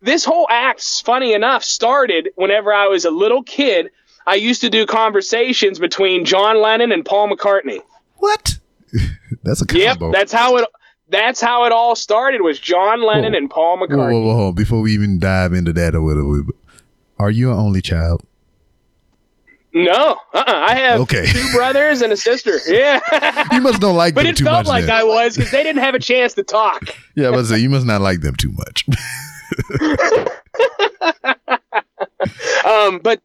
[0.00, 3.90] this whole act, funny enough, started whenever I was a little kid.
[4.26, 7.80] I used to do conversations between John Lennon and Paul McCartney.
[8.18, 8.58] What?
[9.42, 10.06] that's a combo.
[10.06, 10.68] Yep, that's how it.
[11.08, 12.42] That's how it all started.
[12.42, 13.38] Was John Lennon Whoa.
[13.38, 14.10] and Paul McCartney?
[14.12, 14.52] whoa, whoa, whoa.
[14.52, 16.42] Before we even dive into that or whatever,
[17.18, 18.22] are you an only child?
[19.72, 20.42] No, uh-uh.
[20.46, 21.26] I have Okay.
[21.26, 22.58] two brothers and a sister.
[22.66, 22.98] Yeah,
[23.52, 24.66] You must don't like but them it too felt much.
[24.66, 24.96] like then.
[24.96, 26.82] I was because they didn't have a chance to talk.
[27.14, 28.86] yeah, but say you must not like them too much.
[32.64, 33.20] Um, but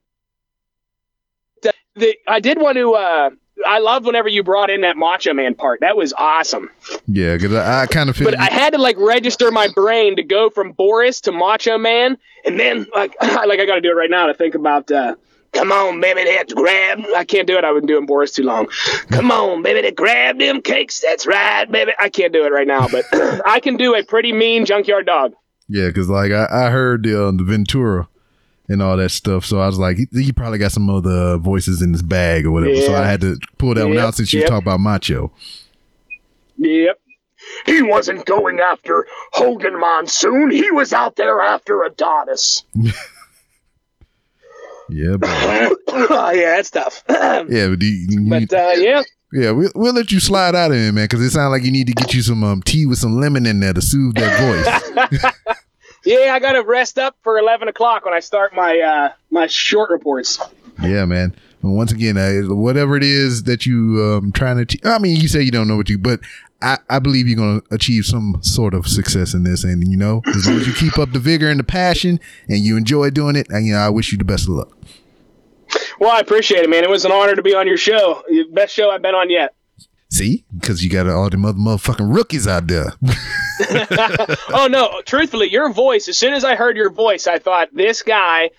[1.63, 2.93] the, the I did want to.
[2.93, 3.29] Uh,
[3.67, 5.79] I loved whenever you brought in that Macho Man part.
[5.81, 6.69] That was awesome.
[7.07, 8.29] yeah, because I, I kind of feel.
[8.29, 12.17] But I had to like register my brain to go from Boris to Macho Man,
[12.45, 14.91] and then like like I got to do it right now to think about.
[14.91, 15.15] Uh,
[15.53, 17.01] Come on, baby, let's grab.
[17.13, 17.65] I can't do it.
[17.65, 18.67] I've been doing Boris too long.
[19.09, 21.01] Come on, baby, to grab them cakes.
[21.01, 21.91] That's right, baby.
[21.99, 23.03] I can't do it right now, but
[23.45, 25.33] I can do a pretty mean junkyard dog.
[25.67, 28.07] Yeah, because like I, I heard the, uh, the Ventura
[28.71, 31.81] and all that stuff, so I was like, he, he probably got some other voices
[31.81, 32.79] in his bag or whatever.
[32.81, 34.49] So I had to pull that one out since you yep.
[34.49, 35.31] talk about Macho.
[36.57, 36.99] Yep.
[37.65, 40.51] He wasn't going after Hogan Monsoon.
[40.51, 42.63] He was out there after Adonis.
[44.91, 45.29] Yeah, but
[45.87, 47.03] oh, yeah, that's tough.
[47.07, 49.01] yeah, but, you- you- uh, yeah,
[49.31, 51.71] yeah, we'll, we'll let you slide out of it, man, because it sounds like you
[51.71, 55.01] need to get you some um, tea with some lemon in there to soothe that
[55.09, 55.55] voice.
[56.03, 59.47] yeah, I got to rest up for eleven o'clock when I start my uh, my
[59.47, 60.39] short reports.
[60.81, 61.35] yeah, man.
[61.61, 65.19] Well, once again, uh, whatever it is that you um trying to, achieve, I mean,
[65.19, 66.19] you say you don't know what you, but
[66.61, 69.97] I, I believe you're going to achieve some sort of success in this, and you
[69.97, 73.09] know, as long as you keep up the vigor and the passion, and you enjoy
[73.09, 74.77] doing it, and you know, I wish you the best of luck.
[75.99, 76.83] Well, I appreciate it, man.
[76.83, 78.23] It was an honor to be on your show.
[78.51, 79.53] Best show I've been on yet.
[80.11, 82.93] See, because you got all the mother motherfucking rookies out there.
[84.49, 86.09] oh no, truthfully, your voice.
[86.09, 88.49] As soon as I heard your voice, I thought this guy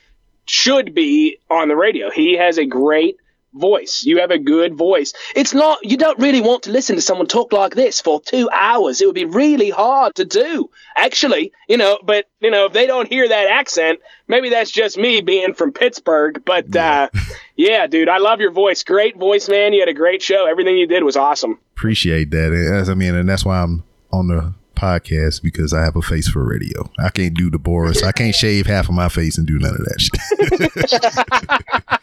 [0.46, 2.10] should be on the radio.
[2.10, 3.16] He has a great
[3.54, 4.04] voice.
[4.04, 5.12] You have a good voice.
[5.34, 8.48] It's not, you don't really want to listen to someone talk like this for two
[8.50, 9.00] hours.
[9.00, 12.86] It would be really hard to do, actually, you know, but, you know, if they
[12.86, 16.42] don't hear that accent, maybe that's just me being from Pittsburgh.
[16.44, 17.08] But, uh,
[17.56, 18.82] yeah, dude, I love your voice.
[18.82, 19.72] Great voice, man.
[19.72, 20.46] You had a great show.
[20.46, 21.58] Everything you did was awesome.
[21.76, 22.86] Appreciate that.
[22.88, 26.44] I mean, and that's why I'm on the podcast because I have a face for
[26.44, 26.90] radio.
[26.98, 28.02] I can't do the Boris.
[28.02, 30.20] I can't shave half of my face and do none of that shit.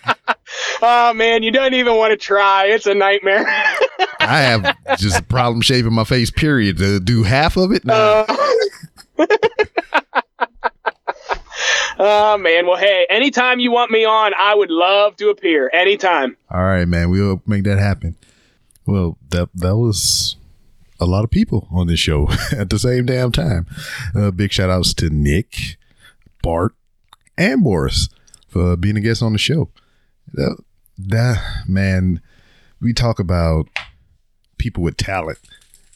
[0.81, 2.65] oh man, you don't even want to try.
[2.67, 3.45] It's a nightmare.
[4.19, 6.31] I have just a problem shaving my face.
[6.31, 6.77] Period.
[6.77, 7.85] To do half of it.
[7.85, 8.25] Nah.
[8.27, 8.35] Uh,
[11.99, 15.69] oh man, well hey, anytime you want me on, I would love to appear.
[15.73, 16.37] Anytime.
[16.49, 17.09] All right, man.
[17.09, 18.15] We'll make that happen.
[18.85, 20.35] Well, that that was
[20.99, 23.65] a lot of people on this show at the same damn time.
[24.15, 25.77] Uh, big shout outs to Nick,
[26.41, 26.73] Bart,
[27.37, 28.09] and Boris
[28.47, 29.69] for being a guest on the show.
[30.33, 30.57] That,
[30.97, 32.21] that man,
[32.81, 33.67] we talk about
[34.57, 35.39] people with talent,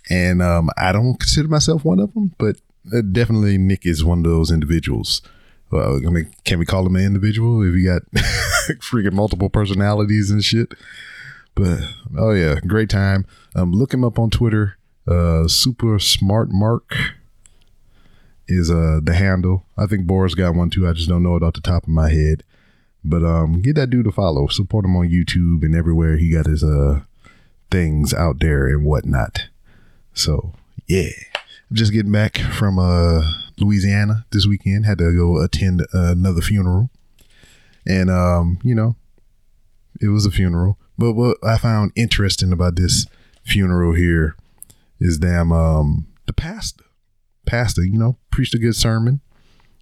[0.10, 2.58] and um, I don't consider myself one of them, but
[2.94, 5.22] uh, definitely Nick is one of those individuals.
[5.72, 8.04] Well, I mean, can we call him an individual if he got
[8.80, 10.74] freaking multiple personalities and shit?
[11.56, 11.80] But
[12.18, 13.26] oh yeah, great time.
[13.56, 14.78] Um, look him up on Twitter.
[15.08, 16.96] Uh, Super Smart Mark
[18.48, 19.66] is uh the handle.
[19.78, 20.88] I think Boris got one too.
[20.88, 22.44] I just don't know it off the top of my head.
[23.06, 24.48] But um, get that dude to follow.
[24.48, 26.18] Support him on YouTube and everywhere.
[26.18, 27.02] He got his uh
[27.70, 29.48] things out there and whatnot.
[30.14, 30.54] So
[30.88, 31.10] yeah,
[31.70, 33.24] I'm just getting back from uh
[33.60, 34.86] Louisiana this weekend.
[34.86, 36.90] Had to go attend another funeral,
[37.86, 38.96] and um, you know,
[40.00, 40.78] it was a funeral.
[40.98, 43.06] But what I found interesting about this
[43.44, 44.36] funeral here
[45.00, 46.86] is damn um the pastor,
[47.46, 49.20] pastor, you know, preached a good sermon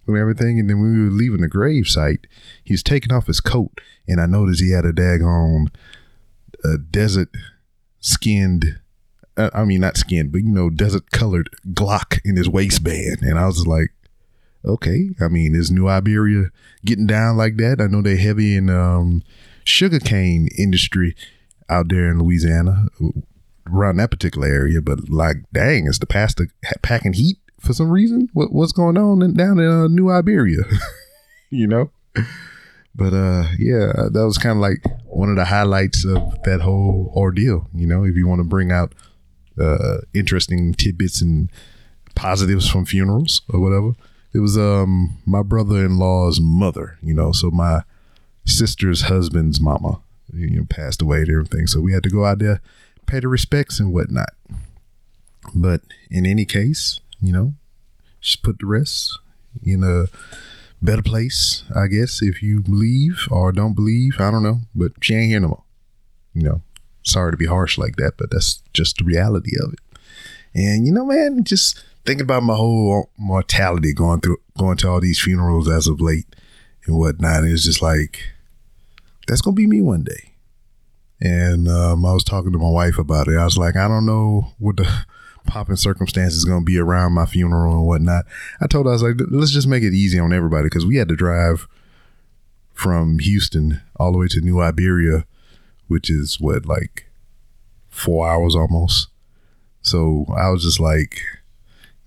[0.06, 0.58] and everything.
[0.58, 2.26] And then when we were leaving the grave site,
[2.64, 5.68] he was taking off his coat, and I noticed he had a daggone
[6.64, 7.28] uh, desert
[8.00, 8.80] skinned.
[9.36, 13.38] Uh, I mean, not skinned, but you know, desert colored Glock in his waistband, and
[13.38, 13.90] I was like,
[14.64, 15.10] okay.
[15.20, 16.50] I mean, is New Iberia
[16.84, 17.80] getting down like that?
[17.80, 19.22] I know they're heavy in um,
[19.64, 21.16] sugarcane industry
[21.68, 22.88] out there in Louisiana,
[23.66, 24.80] around that particular area.
[24.82, 26.48] But like, dang, is the pastor
[26.82, 28.28] packing heat for some reason?
[28.32, 30.62] What, what's going on in, down in uh, New Iberia?
[31.50, 31.90] you know.
[32.94, 37.12] But uh, yeah, that was kind of like one of the highlights of that whole
[37.16, 37.68] ordeal.
[37.74, 38.94] You know, if you want to bring out
[39.58, 41.50] uh, interesting tidbits and
[42.14, 43.92] positives from funerals or whatever,
[44.34, 46.98] it was um my brother-in-law's mother.
[47.02, 47.82] You know, so my
[48.44, 50.02] sister's husband's mama
[50.32, 51.66] you know, passed away and everything.
[51.66, 52.60] So we had to go out there,
[53.06, 54.30] pay the respects and whatnot.
[55.54, 57.54] But in any case, you know,
[58.20, 59.18] just put the rest
[59.62, 60.06] in a
[60.84, 64.16] better place, I guess, if you believe or don't believe.
[64.18, 65.64] I don't know, but she ain't here no more.
[66.34, 66.62] You know,
[67.02, 69.78] sorry to be harsh like that, but that's just the reality of it.
[70.54, 75.00] And you know, man, just thinking about my whole mortality going through going to all
[75.00, 76.26] these funerals as of late
[76.86, 77.44] and whatnot.
[77.44, 78.20] It's just like
[79.26, 80.32] that's gonna be me one day.
[81.20, 83.36] And um, I was talking to my wife about it.
[83.36, 85.04] I was like, I don't know what the
[85.46, 88.24] popping circumstances going to be around my funeral and whatnot.
[88.60, 90.96] I told her, I was like, let's just make it easy on everybody because we
[90.96, 91.66] had to drive
[92.72, 95.26] from Houston all the way to New Iberia,
[95.88, 97.08] which is what, like
[97.90, 99.08] four hours almost.
[99.82, 101.20] So I was just like,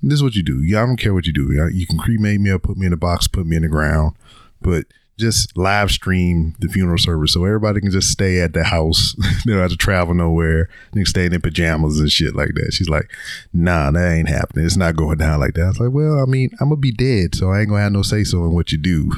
[0.01, 0.63] this is what you do.
[0.63, 1.69] Yeah, I don't care what you do.
[1.73, 4.15] You can cremate me or put me in a box, put me in the ground,
[4.61, 4.85] but
[5.17, 9.15] just live stream the funeral service so everybody can just stay at the house.
[9.45, 10.69] they don't have to travel nowhere.
[10.91, 12.73] They can stay in their pajamas and shit like that.
[12.73, 13.09] She's like,
[13.53, 14.65] nah, that ain't happening.
[14.65, 15.63] It's not going down like that.
[15.63, 17.91] I was like, well, I mean, I'm gonna be dead, so I ain't gonna have
[17.91, 19.11] no say so in what you do.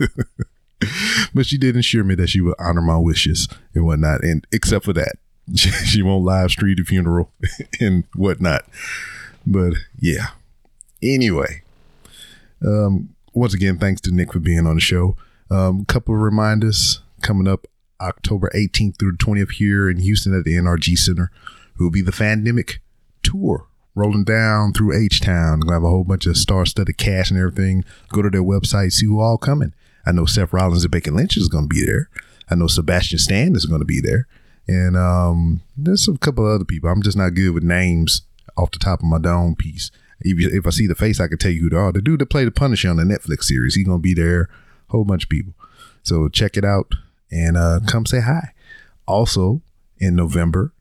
[1.34, 4.22] but she did assure me that she would honor my wishes and whatnot.
[4.22, 5.14] And except for that,
[5.54, 7.30] she, she won't live stream the funeral
[7.80, 8.64] and whatnot.
[9.46, 10.28] But yeah.
[11.00, 11.62] Anyway,
[12.66, 15.16] um, once again, thanks to Nick for being on the show.
[15.50, 17.66] A um, couple of reminders coming up
[18.00, 21.30] October 18th through the 20th here in Houston at the NRG Center.
[21.74, 22.78] It will be the Fandemic
[23.22, 25.60] Tour rolling down through H Town.
[25.60, 27.84] Gonna have a whole bunch of star-studded cast and everything.
[28.10, 29.74] Go to their website, see who all coming.
[30.06, 32.08] I know Seth Rollins and Becky Lynch is gonna be there.
[32.50, 34.26] I know Sebastian Stan is gonna be there,
[34.66, 36.88] and um, there's a couple of other people.
[36.88, 38.22] I'm just not good with names
[38.56, 39.90] off the top of my dome piece
[40.20, 41.92] if, you, if I see the face, I can tell you who they are.
[41.92, 44.48] The dude that played the Punisher on the Netflix series, he's gonna be there.
[44.88, 45.54] Whole bunch of people.
[46.02, 46.92] So check it out
[47.30, 48.52] and uh, come say hi.
[49.06, 49.62] Also
[49.98, 50.72] in November,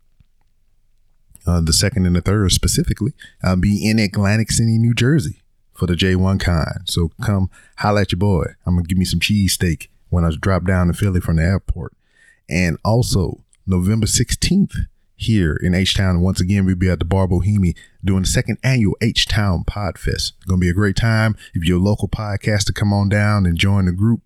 [1.45, 5.41] uh, the second and the third specifically, I'll be in Atlantic City, New Jersey
[5.73, 6.83] for the J1 Con.
[6.85, 8.45] So come holla at your boy.
[8.65, 11.43] I'm gonna give me some cheese steak when I drop down in Philly from the
[11.43, 11.93] airport.
[12.49, 14.75] And also November 16th
[15.17, 16.21] here in H Town.
[16.21, 17.75] Once again, we'll be at the Bar Bohemi
[18.05, 20.33] doing the second annual H Town Pod Fest.
[20.37, 21.35] It's gonna be a great time.
[21.53, 24.21] If you're a local podcaster, come on down and join the group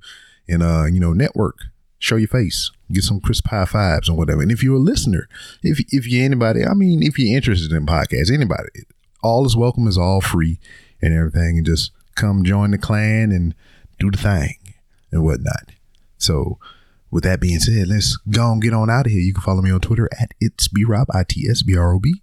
[0.48, 1.60] and uh, you know, network.
[1.98, 4.42] Show your face, get some crisp high fives and whatever.
[4.42, 5.30] And if you're a listener,
[5.64, 8.70] if if you're anybody, I mean, if you're interested in podcasts, anybody,
[9.24, 10.60] all is welcome, is all free
[11.02, 13.56] and everything, and just come join the clan and
[14.00, 14.56] do the thing
[15.12, 15.70] and whatnot.
[16.18, 16.58] So
[17.12, 19.22] with that being said, let's go and get on out of here.
[19.22, 21.94] You can follow me on Twitter at it's B Rob, I T S B R
[21.94, 22.22] O B.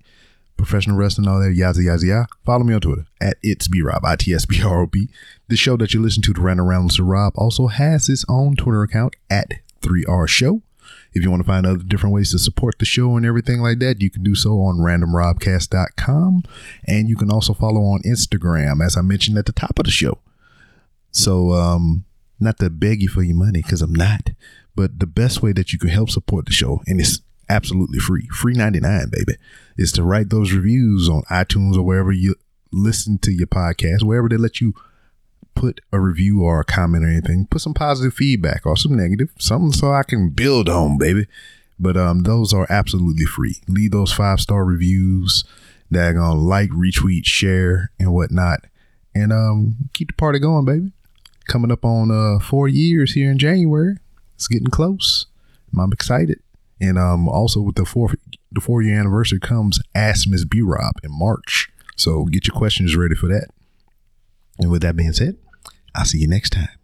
[0.57, 2.27] Professional wrestling, all that, yaza, yaza, yaza.
[2.45, 5.09] Follow me on Twitter at it's B Rob, I T S B R O B.
[5.49, 8.57] The show that you listen to, the Random Rounds of Rob, also has its own
[8.57, 9.53] Twitter account at
[9.83, 10.63] 3R Show.
[11.13, 13.79] If you want to find other different ways to support the show and everything like
[13.79, 16.43] that, you can do so on randomrobcast.com.
[16.87, 19.91] And you can also follow on Instagram, as I mentioned at the top of the
[19.91, 20.19] show.
[21.11, 22.05] So, um,
[22.41, 24.31] not to beg you for your money, because I'm not,
[24.79, 28.29] but the best way that you can help support the show, and it's absolutely free,
[28.29, 29.37] free 99, baby,
[29.77, 32.37] is to write those reviews on iTunes or wherever you
[32.71, 34.75] listen to your podcast, wherever they let you
[35.57, 37.49] put a review or a comment or anything.
[37.51, 41.27] Put some positive feedback or some negative, something so I can build on, baby.
[41.81, 43.57] But um, those are absolutely free.
[43.67, 45.43] Leave those five star reviews.
[45.93, 48.61] Daggone like, retweet, share, and whatnot,
[49.13, 50.93] and um, keep the party going, baby.
[51.49, 53.97] Coming up on uh four years here in January.
[54.39, 55.27] It's getting close.
[55.77, 56.41] I'm excited.
[56.81, 58.15] And um, also with the four
[58.53, 61.69] the four year anniversary comes Ask Miss B Rob in March.
[61.97, 63.49] So get your questions ready for that.
[64.61, 65.37] And with that being said,
[65.93, 66.78] I'll see you next time.